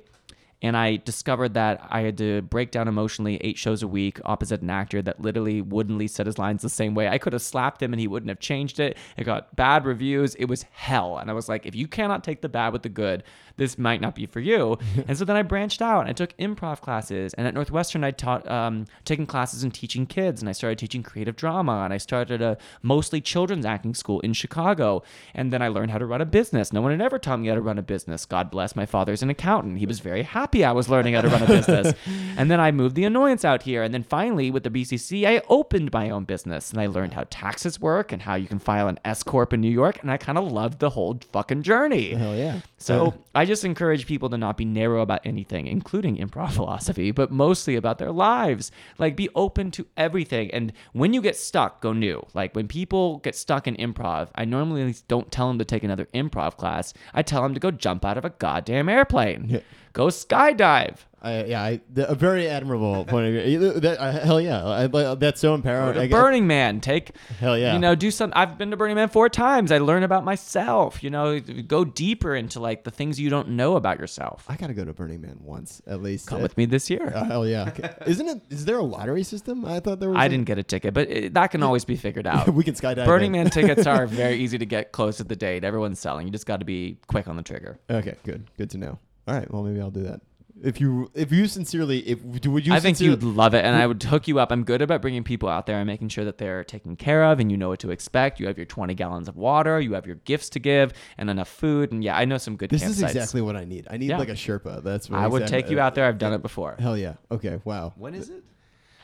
[0.62, 4.61] and I discovered that I had to break down emotionally eight shows a week opposite
[4.61, 7.08] an actor that literally wouldn't said his lines the same way.
[7.08, 8.96] I could have slapped him and he wouldn't have changed it.
[9.16, 10.34] It got bad reviews.
[10.36, 11.18] It was hell.
[11.18, 13.22] And I was like, if you cannot take the bad with the good,
[13.56, 14.78] this might not be for you.
[15.08, 16.08] and so then I branched out.
[16.08, 20.40] I took improv classes, and at Northwestern, I taught um, taking classes and teaching kids,
[20.40, 24.32] and I started teaching creative drama, and I started a mostly children's acting school in
[24.32, 25.02] Chicago,
[25.34, 26.72] and then I learned how to run a business.
[26.72, 28.24] No one had ever taught me how to run a business.
[28.24, 29.78] God bless my father's an accountant.
[29.78, 31.94] He was very happy I was learning how to run a business.
[32.36, 35.42] and then I moved the annoyance out here, and then finally with the BCC, I
[35.48, 38.88] opened my own business, and I learned how taxes work and how you can file
[38.88, 42.14] an S corp in New York, and I kind of loved the whole fucking journey.
[42.14, 42.61] Hell yeah.
[42.80, 47.30] So I just encourage people to not be narrow about anything, including improv philosophy, but
[47.30, 48.72] mostly about their lives.
[48.98, 50.50] Like be open to everything.
[50.50, 52.24] And when you get stuck, go new.
[52.32, 56.06] Like when people get stuck in improv, I normally don't tell them to take another
[56.14, 56.94] improv class.
[57.12, 59.60] I tell them to go jump out of a goddamn airplane.
[59.92, 60.96] Go skydive.
[61.22, 63.72] I, yeah, I, the, a very admirable point of view.
[63.80, 65.98] That, uh, hell yeah, I, that's so empowering.
[65.98, 66.80] I Burning Man.
[66.80, 67.74] Take Hell yeah.
[67.74, 68.32] You know, do some.
[68.34, 69.70] I've been to Burning Man four times.
[69.70, 71.02] I learn about myself.
[71.02, 74.46] You know, go deeper into like the things you don't know about yourself.
[74.48, 76.26] I gotta go to Burning Man once at least.
[76.26, 77.12] Come Uh, with me this year.
[77.14, 77.70] uh, hell yeah.
[78.06, 78.40] Isn't it?
[78.48, 79.64] Is there a lottery system?
[79.66, 80.16] I thought there was.
[80.18, 82.48] I a- didn't get a ticket, but it, that can always be figured out.
[82.54, 83.04] we can skydive.
[83.04, 83.32] Burning.
[83.32, 85.64] Man tickets are very easy to get close to the date.
[85.64, 86.26] Everyone's selling.
[86.26, 87.78] You just got to be quick on the trigger.
[87.90, 88.50] Okay, good.
[88.56, 88.98] Good to know.
[89.28, 89.48] All right.
[89.52, 90.20] Well, maybe I'll do that.
[90.62, 92.72] If you, if you sincerely, if would you?
[92.72, 94.53] I think sincerely- you'd love it, and I would hook you up.
[94.53, 97.40] I'm good about bringing people out there and making sure that they're taken care of,
[97.40, 98.40] and you know what to expect.
[98.40, 101.48] You have your 20 gallons of water, you have your gifts to give, and enough
[101.48, 101.92] food.
[101.92, 102.68] And yeah, I know some good.
[102.70, 103.09] This is campsites.
[103.11, 103.86] exactly what I need.
[103.90, 104.18] I need Yeah.
[104.18, 104.82] like a Sherpa.
[104.82, 105.09] That's.
[105.09, 106.05] What I would exactly- take you out there.
[106.07, 106.76] I've done it before.
[106.78, 107.14] Hell yeah.
[107.30, 107.61] Okay.
[107.64, 107.94] Wow.
[107.96, 108.44] When is it?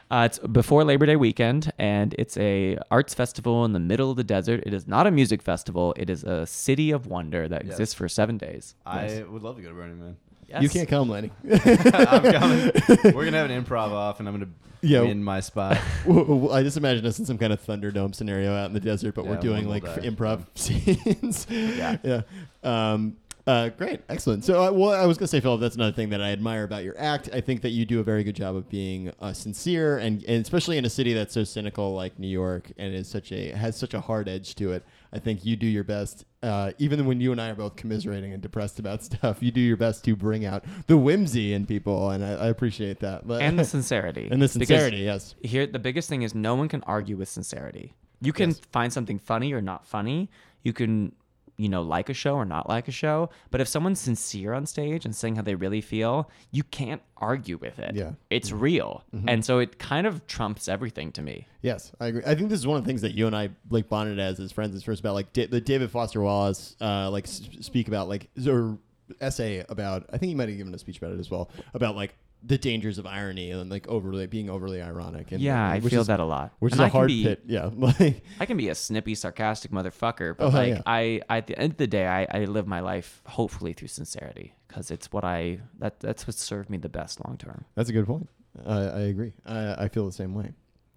[0.09, 4.17] Uh, it's before Labor Day weekend, and it's a arts festival in the middle of
[4.17, 4.63] the desert.
[4.65, 5.95] It is not a music festival.
[5.97, 7.73] It is a city of wonder that Yes.
[7.73, 8.77] exists for seven days.
[8.87, 10.17] I would love to go to Burning Man.
[10.49, 10.63] Yes.
[10.63, 11.31] You can't come, Lenny.
[11.51, 12.71] I'm coming.
[13.15, 15.01] We're gonna have an improv off, and I'm gonna Yeah.
[15.03, 15.73] win my spot.
[16.09, 19.25] I just imagine us in some kind of Thunderdome scenario out in the desert, but
[19.25, 20.09] Yeah, we're doing like will f- die.
[20.09, 21.47] improv scenes.
[21.51, 21.97] Yeah.
[22.05, 22.23] yeah.
[22.63, 23.17] Um,
[23.49, 24.45] uh, great, excellent.
[24.45, 26.83] So, uh, well, I was gonna say, Philip, that's another thing that I admire about
[26.83, 27.29] your act.
[27.33, 30.43] I think that you do a very good job of being uh, sincere, and, and
[30.43, 33.77] especially in a city that's so cynical like New York, and is such a has
[33.77, 34.85] such a hard edge to it.
[35.13, 38.33] I think you do your best, uh, even when you and I are both commiserating
[38.33, 39.43] and depressed about stuff.
[39.43, 43.01] You do your best to bring out the whimsy in people, and I, I appreciate
[43.01, 43.27] that.
[43.27, 44.29] But- and the sincerity.
[44.31, 45.35] and the Because sincerity, yes.
[45.43, 47.95] here the biggest thing is no one can argue with sincerity.
[48.21, 48.61] You can Yes.
[48.73, 50.31] find something funny or not funny.
[50.63, 51.13] You can
[51.59, 54.67] you know like a show or not like a show, but if someone's sincere on
[54.67, 57.95] stage and saying how they really feel, you can't argue with it.
[57.95, 58.13] Yeah.
[58.31, 59.03] It's real.
[59.27, 61.47] And so it kind of trumps everything to me.
[61.63, 62.23] Yes, I agree.
[62.27, 64.39] I think this is one of the things that you and I like bonded as
[64.39, 67.89] as friends is first about like da- the David Foster Wallace uh, like s- speak
[67.89, 68.79] about like or
[69.21, 70.05] essay about.
[70.13, 72.15] I think he might have given a speech about it as well about like
[72.47, 75.33] the dangers of irony and like overly being overly ironic.
[75.33, 76.53] And Yeah, I which feel is- that a lot.
[76.61, 77.43] Which And is I a can hard be- pit.
[77.47, 80.83] Yeah, like I can be a snippy, sarcastic motherfucker, but Oh, like yeah.
[80.87, 83.89] I, I, at the end of the day, I, I live my life hopefully through
[83.89, 87.65] sincerity because it's what I that that's what served me the best long term.
[87.75, 88.29] that's a good point.
[88.65, 89.33] I I agree.
[89.45, 90.53] I, I feel the same way.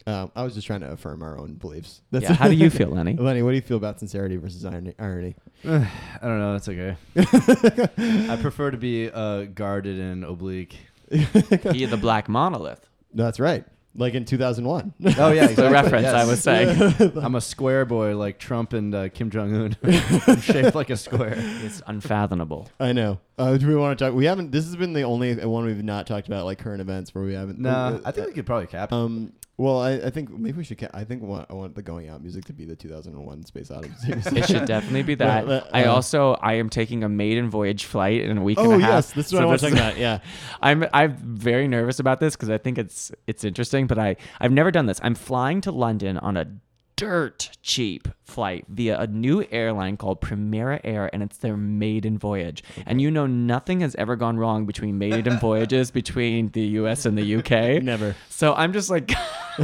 [0.08, 2.02] Um, I was just trying to affirm our own beliefs.
[2.12, 2.34] Yeah.
[2.34, 3.14] How do you feel, Lenny?
[3.20, 4.94] Lenny, what do you feel about sincerity versus irony?
[4.98, 5.36] irony?
[5.66, 5.88] I
[6.22, 6.54] don't know.
[6.54, 6.96] That's okay.
[8.32, 10.78] I prefer to be uh, guarded and oblique.
[11.74, 12.88] He the black monolith.
[13.14, 13.66] That's right.
[13.96, 14.94] Like in 2001.
[15.18, 17.14] Oh yeah, The reference I was saying.
[17.22, 19.76] I'm a square boy like Trump and uh, Kim Jong Un.
[20.28, 21.34] I'm shaped like a square.
[21.38, 22.70] It's unfathomable.
[22.80, 23.20] I know.
[23.40, 24.14] Uh, do we want to talk?
[24.14, 24.52] We haven't.
[24.52, 27.34] This has been the only one we've not talked about, like current events, where we
[27.34, 27.58] haven't.
[27.60, 28.92] Nah, uh, I think we could probably cap.
[28.92, 29.34] Um.
[29.58, 30.78] Well, I, I think maybe we should.
[30.78, 33.46] Ca- I think I want, I want the going out music to be the 2001
[33.46, 34.14] Space Odyssey.
[34.38, 35.48] It should definitely be that.
[35.48, 38.72] Well, uh, I also I am taking a maiden voyage flight in a week Oh
[38.72, 38.92] and a half.
[38.94, 39.98] yes, this is what I want to talk about.
[39.98, 40.20] Yeah,
[40.62, 44.54] I'm I'm very nervous about this because I think it's it's interesting, but I I've
[44.54, 45.00] never done this.
[45.04, 46.48] I'm flying to London on a
[47.00, 52.62] dirt cheap flight via a new airline called Primera Air, and it's their maiden voyage.
[52.86, 57.06] And you know nothing has ever gone wrong between maiden voyages between the U.S.
[57.06, 57.80] and the U.K.
[57.82, 58.16] Never.
[58.28, 59.12] So I'm just like,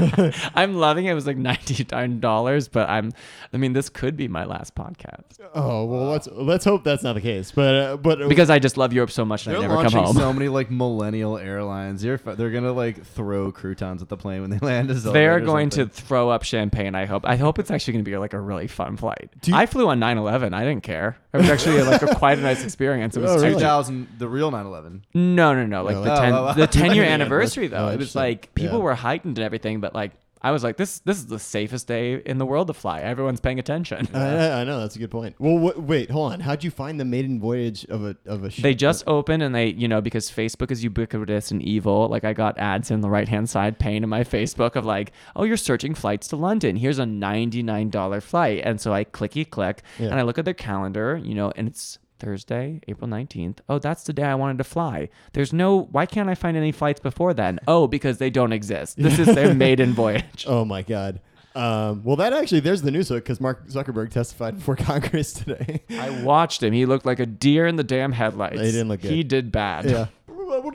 [0.55, 1.11] I'm loving it.
[1.11, 3.11] It was like ninety nine dollars, but I'm,
[3.53, 7.13] I mean, this could be my last podcast Oh well, let's let's hope that's not
[7.13, 7.51] the case.
[7.51, 9.93] But uh, but because I just love Europe so much and I They're never come
[9.93, 10.15] launching home.
[10.15, 12.03] so many like millennial airlines.
[12.03, 14.89] You're, they're gonna like throw croutons at the plane when they land.
[14.91, 15.87] As They're going open.
[15.87, 16.95] to throw up champagne.
[16.95, 17.24] I hope.
[17.25, 19.29] I hope it's actually going to be like a really fun flight.
[19.41, 20.53] Do you- I flew on 9/11.
[20.53, 21.17] I didn't care.
[21.33, 23.17] It was actually like a, quite a nice experience.
[23.17, 23.53] It oh, was Oh, really?
[23.59, 25.01] 2000, the real 9/11.
[25.13, 25.83] No, no, no.
[25.83, 26.53] Like No, the like- ten, Oh, oh, oh.
[26.53, 27.87] the ten year anniversary though.
[27.87, 28.83] oh, it was like people Yeah.
[28.83, 30.11] were heightened and everything, but like
[30.45, 33.01] I was like, this this is the safest day in the world to fly.
[33.01, 34.07] Everyone's paying attention.
[34.13, 35.35] I, I know that's a good point.
[35.39, 36.39] Well, wh- wait, hold on.
[36.39, 38.61] How'd you find the maiden voyage of a of a ship?
[38.61, 42.07] They just opened and they, you know, because Facebook is ubiquitous and evil.
[42.09, 45.11] Like I got ads in the right hand side pane in my Facebook of like,
[45.35, 46.75] oh, you're searching flights to London.
[46.75, 50.09] Here's a ninety nine dollar flight, and so I clicky click Yeah.
[50.09, 53.57] and I look at their calendar, you know, and it's Thursday, April 19th.
[53.69, 55.09] Oh, that's the day I wanted to fly.
[55.33, 57.59] There's no, why can't I find any flights before then?
[57.67, 58.97] Oh, because they don't exist.
[58.97, 60.45] This is their maiden voyage.
[60.47, 61.19] Oh my god.
[61.55, 65.83] Um, well, that actually there's the news hook because Mark Zuckerberg testified before Congress today.
[65.89, 66.73] I watched him.
[66.73, 68.59] He looked like a deer in the damn headlights.
[68.59, 69.11] He didn't look good.
[69.11, 69.85] He did bad.
[69.85, 70.07] yeah.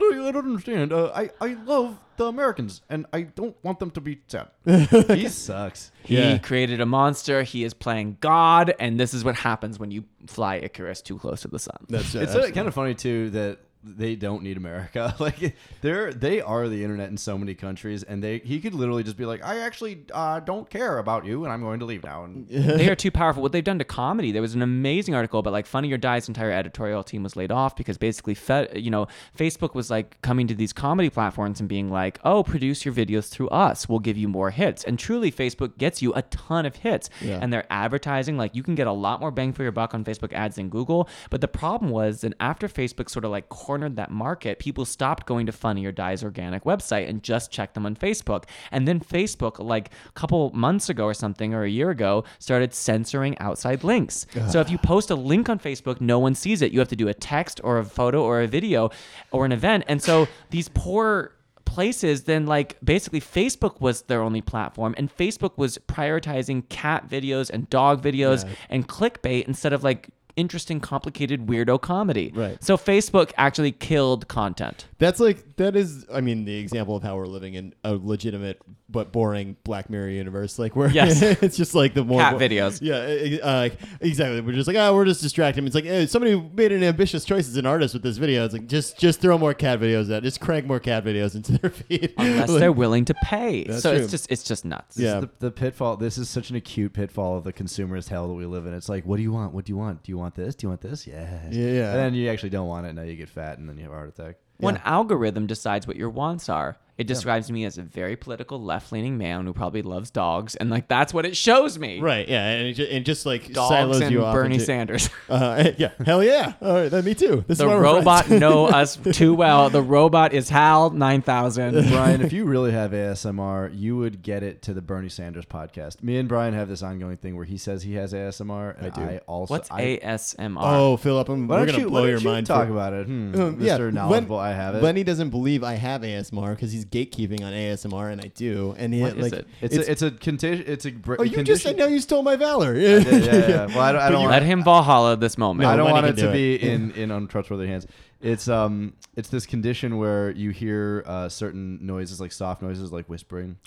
[0.01, 0.93] Well, what do I don't understand.
[0.93, 4.49] Uh, I I love the Americans, and I don't want them to be sad.
[4.65, 5.91] he sucks.
[6.03, 6.37] He Yeah.
[6.39, 7.43] created a monster.
[7.43, 11.41] He is playing God, and this is what happens when you fly Icarus too close
[11.41, 11.77] to the sun.
[11.89, 15.15] That's It's uh, kind of funny too that they don't need America.
[15.19, 19.03] Like they're they are the internet in so many countries, and they he could literally
[19.03, 22.03] just be like, I actually uh, don't care about you, and I'm going to leave
[22.03, 22.23] now.
[22.23, 23.41] And they are too powerful.
[23.43, 26.27] What they've done to comedy, there was an amazing article about like Funny or Die's
[26.27, 29.07] entire editorial team was laid off because basically, Fe- you know,
[29.37, 33.29] Facebook was like coming to these comedy platforms and being like, "Oh, produce your videos
[33.29, 33.87] through us.
[33.89, 37.39] We'll give you more hits." And truly, Facebook gets you a ton of hits, Yeah.
[37.41, 40.03] and they're advertising like you can get a lot more bang for your buck on
[40.03, 41.07] Facebook ads than Google.
[41.29, 45.25] But the problem was that after Facebook sort of like cornered that market, people stopped
[45.25, 48.43] going to Funny or Die's organic website and just checked them on Facebook.
[48.69, 52.73] And then Facebook, like a couple months ago or something, or a year ago, started
[52.73, 54.27] censoring outside links.
[54.49, 56.73] So if you post a link on Facebook, no one sees it.
[56.73, 58.89] You have to do a text or a photo or a video
[59.31, 59.85] or an event.
[59.87, 61.31] And so these poor
[61.63, 67.49] places then like basically Facebook was their only platform and Facebook was prioritizing cat videos
[67.49, 68.55] and dog videos Yeah.
[68.69, 70.09] and clickbait instead of like
[70.41, 72.31] interesting complicated weirdo comedy.
[72.35, 72.61] Right.
[72.63, 74.87] So Facebook actually killed content.
[74.97, 78.59] That's like that is I mean the example of how we're living in a legitimate
[78.89, 81.21] but boring Black Mirror universe like where Yes.
[81.41, 82.79] it's just like the more Cat videos.
[82.81, 83.69] Yeah, uh,
[84.01, 84.41] exactly.
[84.41, 85.65] We're just like, oh, we're just distracting.
[85.65, 88.43] It's like hey, somebody made an ambitious choice as an artist with this video.
[88.43, 90.23] It's like just just throw more cat videos out.
[90.23, 92.13] Just crank more cat videos into their feed.
[92.17, 93.63] Unless Like, they're willing to pay.
[93.63, 94.01] That's so true.
[94.03, 94.95] it's just it's just nuts.
[94.95, 95.19] This is Yeah.
[95.21, 95.95] the, the pitfall.
[95.97, 98.73] This is such an acute pitfall of the consumerist hell that we live in.
[98.73, 99.53] It's like, what do you want?
[99.53, 100.03] What do you want?
[100.03, 100.55] Do you want this?
[100.55, 101.05] Do you want this?
[101.07, 101.53] Yes.
[101.53, 101.89] Yeah, yeah.
[101.91, 102.93] And then you actually don't want it.
[102.93, 104.35] Now you get fat, and then you have a heart attack.
[104.57, 104.81] When Yeah.
[104.85, 109.45] algorithm decides what your wants are, it describes me as a very political left-leaning man
[109.45, 111.99] who probably loves dogs, and like that's what it shows me.
[111.99, 114.65] Right, yeah, and it just, and just like Dogs silos and you off Bernie into-
[114.65, 115.09] Sanders.
[115.29, 116.53] Uh, yeah, hell yeah.
[116.61, 117.43] All right, then me too.
[117.47, 118.41] This the is why robot friends.
[118.41, 119.69] know us too well.
[119.69, 121.73] The robot is Hal nine thousand.
[121.89, 126.03] Brian, if you really have ASMR, you would get it to the Bernie Sanders podcast.
[126.03, 129.03] Me and Brian have this ongoing thing where he says he has ASMR, and I
[129.05, 129.17] I, do.
[129.25, 129.53] also.
[129.53, 130.57] What's I, ASMR?
[130.59, 132.45] Oh, Philip, I'm, Why we're don't gonna you, blow why your you mind.
[132.47, 133.65] talk for- about it, hmm, Um, Mr.
[133.65, 134.37] yeah, Knowledgeable.
[134.37, 134.83] Len- I have it.
[134.83, 138.75] Lenny doesn't believe I have ASMR because he's gatekeeping on ASMR, and I do.
[138.77, 139.47] And he, What is like, it?
[139.61, 140.65] It's, a, it's a contagion.
[140.67, 140.91] It's a.
[140.91, 141.45] Br- oh, you condition.
[141.45, 142.75] just said now you stole my valor.
[142.75, 143.65] yeah, yeah, yeah.
[143.67, 144.29] Well, I don't, I don't.
[144.29, 145.63] Let him Valhalla this moment.
[145.67, 146.33] No, I don't want it do to it.
[146.33, 147.87] be in in untrustworthy hands.
[148.19, 153.07] It's um it's this condition where you hear uh, certain noises like soft noises like
[153.09, 153.57] whispering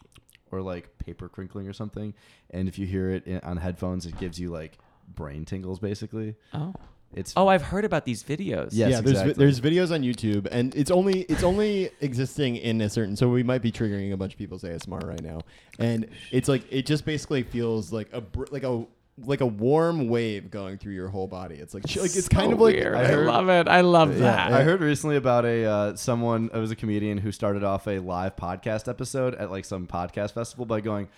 [0.52, 2.14] or like paper crinkling or something,
[2.50, 6.36] and if you hear it in, on headphones, it gives you like brain tingles basically.
[6.52, 6.72] Oh.
[7.16, 8.68] It's Oh, I've heard about these videos.
[8.72, 9.32] Yes, yeah, there's vi- exactly.
[9.34, 13.16] there's videos on YouTube, and it's only it's only existing in a certain.
[13.16, 15.40] So we might be triggering a bunch of people's ASMR right now,
[15.78, 18.84] and it's like it just basically feels like a br- like a
[19.18, 21.54] like a warm wave going through your whole body.
[21.54, 22.96] It's like like it's kind of like weird.
[22.96, 23.68] I I, heard- love it.
[23.68, 24.52] I love Yeah, that.
[24.52, 26.50] I heard recently about a uh, someone.
[26.52, 30.32] It was a comedian who started off a live podcast episode at like some podcast
[30.34, 31.08] festival by going,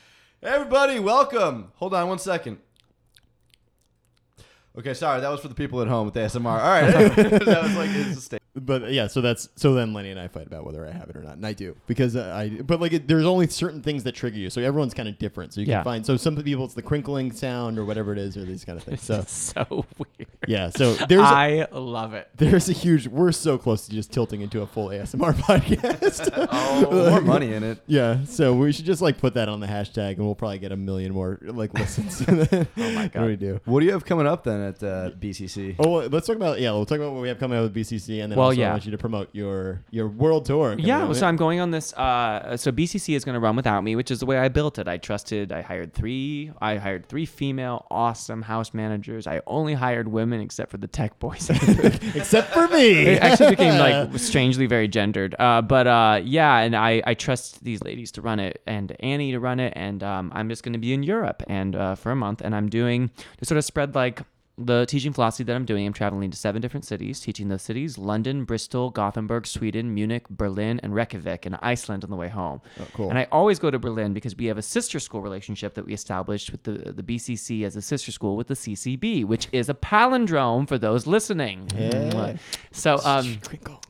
[0.43, 2.59] "Hey, "Everybody, welcome." Hold on one second.
[4.79, 6.47] Okay, sorry, that was for the people at home with ASMR.
[6.47, 6.91] All right,
[7.47, 10.29] that was like it's a sta- But yeah, so that's so then Lenny and I
[10.29, 12.49] fight about whether I have it or not, and I do because uh, I.
[12.63, 15.53] But like, it, there's only certain things that trigger you, so everyone's kind of different.
[15.53, 15.77] So you Yeah.
[15.79, 16.07] can find.
[16.07, 18.85] So some people it's the crinkling sound or whatever it is, or these kind of
[18.85, 19.03] things.
[19.07, 20.29] So so weird.
[20.47, 22.29] yeah, so there's I love it.
[22.37, 23.07] there's a huge.
[23.07, 26.31] We're so close to just tilting into a full ASMR podcast.
[26.53, 27.79] oh, more money in it.
[27.87, 30.73] Yeah, so we should just like put that on the hashtag, and we'll probably get
[30.73, 32.23] a million more like listens.
[32.27, 33.61] oh my What do we do?
[33.67, 35.77] What do you have coming up then at uh, BCC?
[35.79, 36.71] Oh, well, let's talk about yeah.
[36.73, 38.65] We'll talk about what we have coming up with BCC, and then Well, also I
[38.65, 38.71] yeah.
[38.71, 40.77] want you to promote your your world tour.
[40.79, 41.93] Yeah, so I'm going on this.
[41.93, 44.79] Uh, so BCC is going to run without me, which is the way I built
[44.79, 44.89] it.
[44.89, 45.53] I trusted.
[45.53, 46.53] I hired three.
[46.61, 49.27] I hired three female, awesome house managers.
[49.27, 51.51] I only hired women, except for the tech boys.
[52.15, 53.07] except for me.
[53.07, 55.35] it actually became like strangely very gendered.
[55.39, 59.33] Uh, but uh, yeah, and I, I trust these ladies to run it and Annie
[59.33, 62.11] to run it, and um, I'm just going to be in Europe and uh, for
[62.13, 64.23] a month, and I'm doing to sort of spread like
[64.59, 65.87] the teaching philosophy that I'm doing.
[65.87, 70.81] I'm traveling to seven different cities, teaching those cities: London, Bristol, Gothenburg, Sweden, Munich, Berlin,
[70.83, 72.61] and Reykjavik, and Iceland on the way home.
[72.81, 73.11] Oh, cool.
[73.11, 75.93] And I always go to Berlin because we have a sister school relationship that we
[75.93, 79.75] established with the the BCC as a sister school with the CCB, which is a
[79.75, 81.69] palindrome for those listening.
[81.77, 82.37] Yeah.
[82.73, 83.39] So um,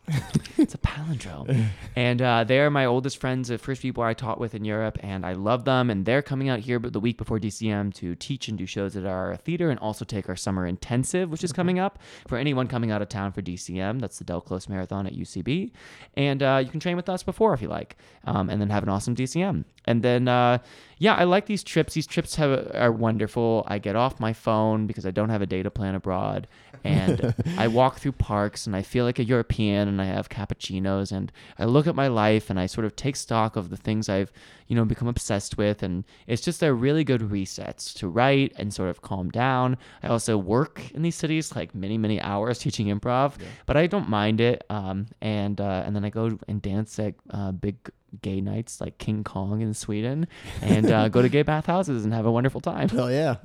[0.59, 1.69] it's a palindrome.
[1.95, 5.25] and uh, they're my oldest friends, the first people I taught with in Europe, and
[5.25, 5.91] I love them.
[5.91, 8.97] And they're coming out here but the week before DCM to teach and do shows
[8.97, 11.99] at our theater and also take our summer intensive, which is coming up
[12.29, 14.01] for anyone coming out of town for DCM.
[14.01, 15.73] That's the Del Close Marathon at UCB.
[16.15, 18.85] And uh, you can train with us before if you like, um, and then have
[18.85, 19.65] an awesome DCM.
[19.85, 20.59] And then, uh,
[20.99, 21.95] yeah, I like these trips.
[21.95, 23.65] These trips have, are wonderful.
[23.67, 26.47] I get off my phone because I don't have a data plan abroad.
[26.87, 31.13] And I walk through parks and I feel like a European and I have cappuccinos
[31.13, 34.09] and I look at my life and I sort of take stock of the things
[34.09, 34.33] I've,
[34.67, 35.83] you know, become obsessed with.
[35.83, 39.77] And it's just a really good reset to write and sort of calm down.
[40.03, 43.35] I also work in these cities like many, many hours teaching improv,
[43.67, 44.65] but I don't mind it.
[44.71, 47.77] Um, and, uh, and then I go and dance at uh, big
[48.23, 50.27] gay nights like King Kong in Sweden
[50.63, 52.89] and uh, go to gay bathhouses and have a wonderful time.
[52.89, 53.37] Hell yeah.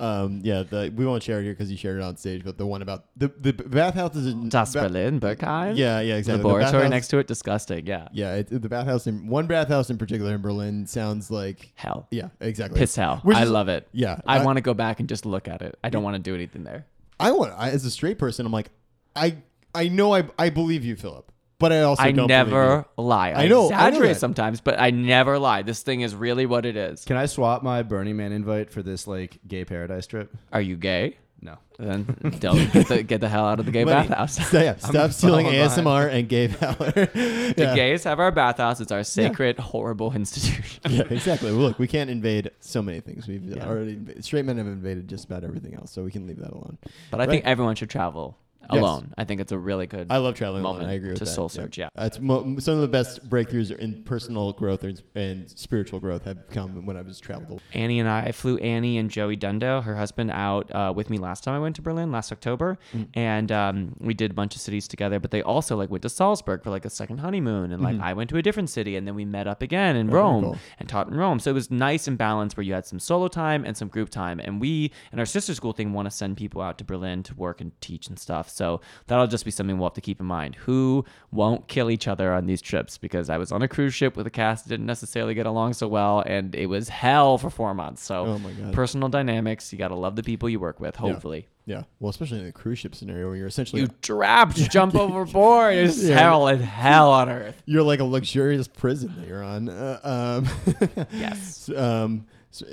[0.00, 2.58] um, yeah, the, we won't share it here because you shared it on stage, but
[2.58, 5.76] the one about the the bathhouses in Das ba- Berlin, Berghain.
[5.76, 6.42] Yeah, yeah, exactly.
[6.42, 7.86] The Laboratory next to it, disgusting.
[7.86, 8.08] Yeah.
[8.12, 12.06] Yeah, it, the bathhouse in one bathhouse in particular in Berlin sounds like Hell.
[12.10, 12.78] yeah, exactly.
[12.78, 13.20] Piss hell.
[13.22, 13.88] Which I is- love it.
[13.92, 15.78] Yeah, I, I- want to go back and just look at it.
[15.82, 16.86] I don't want to do anything there.
[17.18, 18.70] I want I, as a straight person, I'm like,
[19.16, 19.36] I
[19.74, 21.31] I know I I believe you, Philip,
[21.62, 23.30] but I also I don't never lie.
[23.30, 24.20] I, I know- I know exaggerate that.
[24.20, 25.62] sometimes, but I never lie.
[25.62, 27.04] This thing is really what it is.
[27.06, 30.30] Can I swap my Burning Man invite for this like gay paradise trip?
[30.52, 31.16] Are you gay?
[31.44, 31.56] No.
[31.76, 32.04] Then
[32.38, 34.34] don't get the, get the hell out of the gay Lenny, bathhouse.
[34.46, 35.58] Stop, yeah, stop stealing falling.
[35.58, 36.92] ASMR and gay valor.
[36.92, 38.80] The gays have our bathhouse.
[38.80, 40.80] It's our sacred, horrible institution.
[40.88, 41.50] yeah, exactly.
[41.50, 43.26] Well, look, we can't invade so many things.
[43.26, 43.66] We've Yeah.
[43.66, 44.24] already invaded.
[44.24, 46.78] straight men have invaded just about everything else, so we can leave that alone.
[47.10, 48.38] But I think everyone should travel
[48.70, 48.80] Yes.
[48.80, 49.12] alone.
[49.18, 50.06] I think it's a really good.
[50.10, 50.84] I love traveling alone.
[50.84, 51.24] I agree with that.
[51.26, 51.34] to that.
[51.34, 51.88] soul search, yeah.
[51.94, 56.48] That's mo- some of the best breakthroughs in personal growth and, and spiritual growth have
[56.50, 57.60] come when I was traveled.
[57.74, 61.18] Annie and I, I flew Annie and Joey Dundo, her husband, out uh, with me
[61.18, 63.08] last time I went to Berlin last October, Mm.
[63.14, 65.18] and um, we did a bunch of cities together.
[65.20, 68.12] But they also like went to Salzburg for like a second honeymoon, and like I
[68.14, 70.08] went to a different city, and then we met up again in.
[70.10, 70.58] Oh, Rome cool.
[70.78, 71.38] and taught in Rome.
[71.40, 74.08] So it was nice and balanced, where you had some solo time and some group
[74.10, 74.40] time.
[74.40, 77.34] And we and our sister school thing want to send people out to Berlin to
[77.34, 78.48] work and teach and stuff.
[78.52, 80.54] So that'll just be something we'll have to keep in mind.
[80.56, 82.98] Who won't kill each other on these trips?
[82.98, 85.72] Because I was on a cruise ship with a cast that didn't necessarily get along
[85.74, 88.02] so well, and it was hell for four months.
[88.02, 90.94] So Oh personal dynamics, you got to love the people you work with.
[90.96, 91.00] Yeah.
[91.12, 94.94] Hopefully, Yeah, well, especially in a cruise ship scenario where you're essentially you trapped, jump
[95.06, 95.74] overboard.
[95.74, 96.18] It's Yeah.
[96.18, 97.62] hell and hell on earth.
[97.66, 99.68] you're like a luxurious prison that you're on.
[99.68, 101.68] Uh, um, Yes.
[101.74, 102.66] Um, so,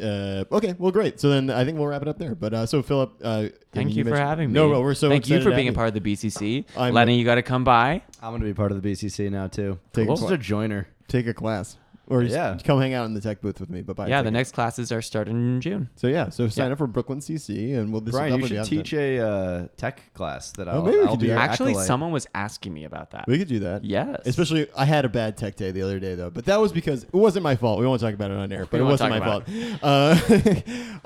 [0.51, 0.75] uh, okay.
[0.77, 1.19] Well, great.
[1.19, 2.35] So then I think we'll wrap it up there.
[2.35, 4.53] But uh, so Philip, uh, Thank mean, you, for having me.
[4.53, 6.65] No, no, we're so thank you for being a part of the BCC.
[6.77, 8.01] I'm- Lenny, you got to come by.
[8.21, 9.79] I'm gonna be part of the BCC now too.
[9.93, 10.15] Take Cool.
[10.15, 10.87] a, Just a joiner.
[11.07, 11.77] take a class,
[12.09, 12.57] or just Yeah.
[12.63, 13.81] come hang out in the tech booth with me.
[13.81, 15.89] But yeah, the next classes are starting in June.
[15.95, 16.71] So yeah, so sign Yeah.
[16.73, 18.01] up for Brooklyn CC, and we'll.
[18.01, 21.19] This Brian, you should teach a uh, tech class that I'll, maybe we I'll could
[21.19, 21.37] do that.
[21.37, 21.87] Actually, acolyte.
[21.87, 23.25] someone was asking me about that.
[23.27, 23.83] We could do that.
[23.85, 24.21] Yes.
[24.25, 27.03] Especially, I had a bad tech day the other day though, but that was because
[27.03, 27.79] it wasn't my fault.
[27.79, 29.83] We won't talk about it on air, but We it wasn't my talk fault.
[29.83, 30.15] Uh,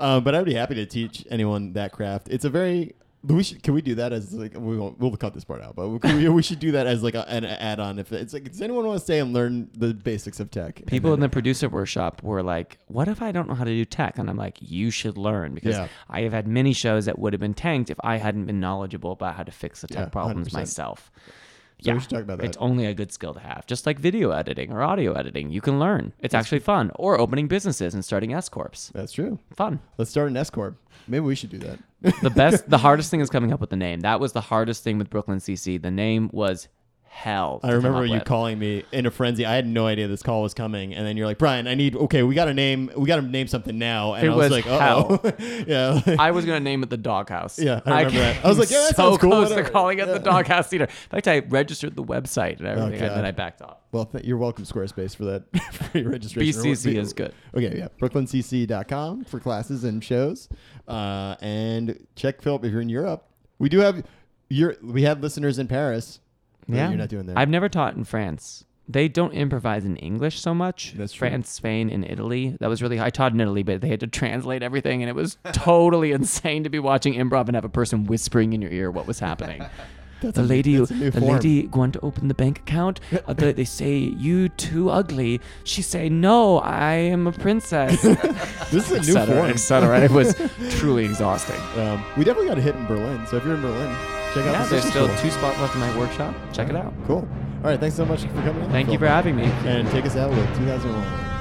[0.00, 2.28] uh, but I'd be happy to teach anyone that craft.
[2.30, 2.94] It's a very
[3.26, 5.74] We should, can we do that as like we won't, we'll cut this part out,
[5.74, 7.98] but we, we should do that as like a, an add-on.
[7.98, 10.84] If it's like, does anyone want to stay and learn the basics of tech?
[10.86, 13.84] People in the producer workshop were like, "What if I don't know how to do
[13.86, 15.88] tech?" And I'm like, "You should learn because Yeah.
[16.10, 19.12] I have had many shows that would have been tanked if I hadn't been knowledgeable
[19.12, 20.52] about how to fix the tech Yeah, problems 100%.
[20.52, 21.10] myself."
[21.82, 22.44] So we should talk about that.
[22.46, 25.50] It's only a good skill to have, just like video editing or audio editing.
[25.50, 26.12] You can learn.
[26.20, 26.90] It's actually fun.
[26.94, 28.90] Or opening businesses and starting S corps.
[28.94, 29.38] That's true.
[29.54, 29.80] Fun.
[29.98, 30.76] Let's start an S corp.
[31.08, 31.78] Maybe we should do that.
[32.22, 34.00] The best, the hardest thing is coming up with the name.
[34.00, 35.80] That was the hardest thing with Brooklyn CC.
[35.80, 36.68] The name was
[37.14, 37.60] hell.
[37.62, 38.24] I remember you with.
[38.24, 39.46] calling me in a frenzy.
[39.46, 41.94] I had no idea this call was coming, and then you're like, "Brian, I need
[41.96, 42.22] okay.
[42.22, 42.90] We got to name.
[42.96, 45.20] We got to name something now." And It I was, was like, "Oh,
[45.66, 47.58] yeah." I was gonna name it the doghouse.
[47.58, 48.44] Yeah, I remember that.
[48.44, 49.66] I was like, yeah, that so cool, close whatever.
[49.68, 50.12] to calling it Yeah.
[50.14, 50.84] the doghouse theater.
[50.84, 53.78] In fact, I registered the website and everything, and then I backed off.
[53.92, 55.44] well, th- you're welcome, Squarespace, for that
[55.92, 56.62] free registration.
[56.62, 57.32] BCC is good.
[57.56, 60.48] Okay, yeah, brooklyncc.com for classes and shows,
[60.88, 63.24] uh, and check Philip if you're in Europe.
[63.58, 64.04] We do have
[64.48, 66.20] your we have listeners in Paris.
[66.68, 67.36] Yeah, you're not doing that.
[67.36, 68.64] I've never taught in France.
[68.86, 70.92] They don't improvise in English so much.
[70.94, 71.28] That's true.
[71.28, 72.56] France, Spain, and Italy.
[72.60, 73.00] That was really.
[73.00, 76.64] I taught in Italy, but they had to translate everything, and it was totally insane
[76.64, 79.64] to be watching improv and have a person whispering in your ear what was happening.
[80.20, 82.98] That's the a- lady, that's a new the lady going to open the bank account.
[83.26, 85.38] Uh, they, they say you too ugly.
[85.64, 88.00] She say no, I am a princess.
[88.00, 89.26] this is a new etc.
[89.36, 89.50] form.
[89.50, 90.00] etc.
[90.00, 90.34] It was
[90.78, 91.60] truly exhausting.
[91.78, 93.26] Um, we definitely got a hit in Berlin.
[93.26, 93.94] So if you're in Berlin,
[94.34, 96.34] check out Yeah, the there's still two spots left in my workshop.
[96.52, 96.92] Check it out.
[97.06, 97.26] Cool.
[97.62, 97.80] All right.
[97.80, 98.70] Thanks so much for coming in.
[98.70, 99.44] Thank you for having me.
[99.64, 101.33] And take us out with 2001.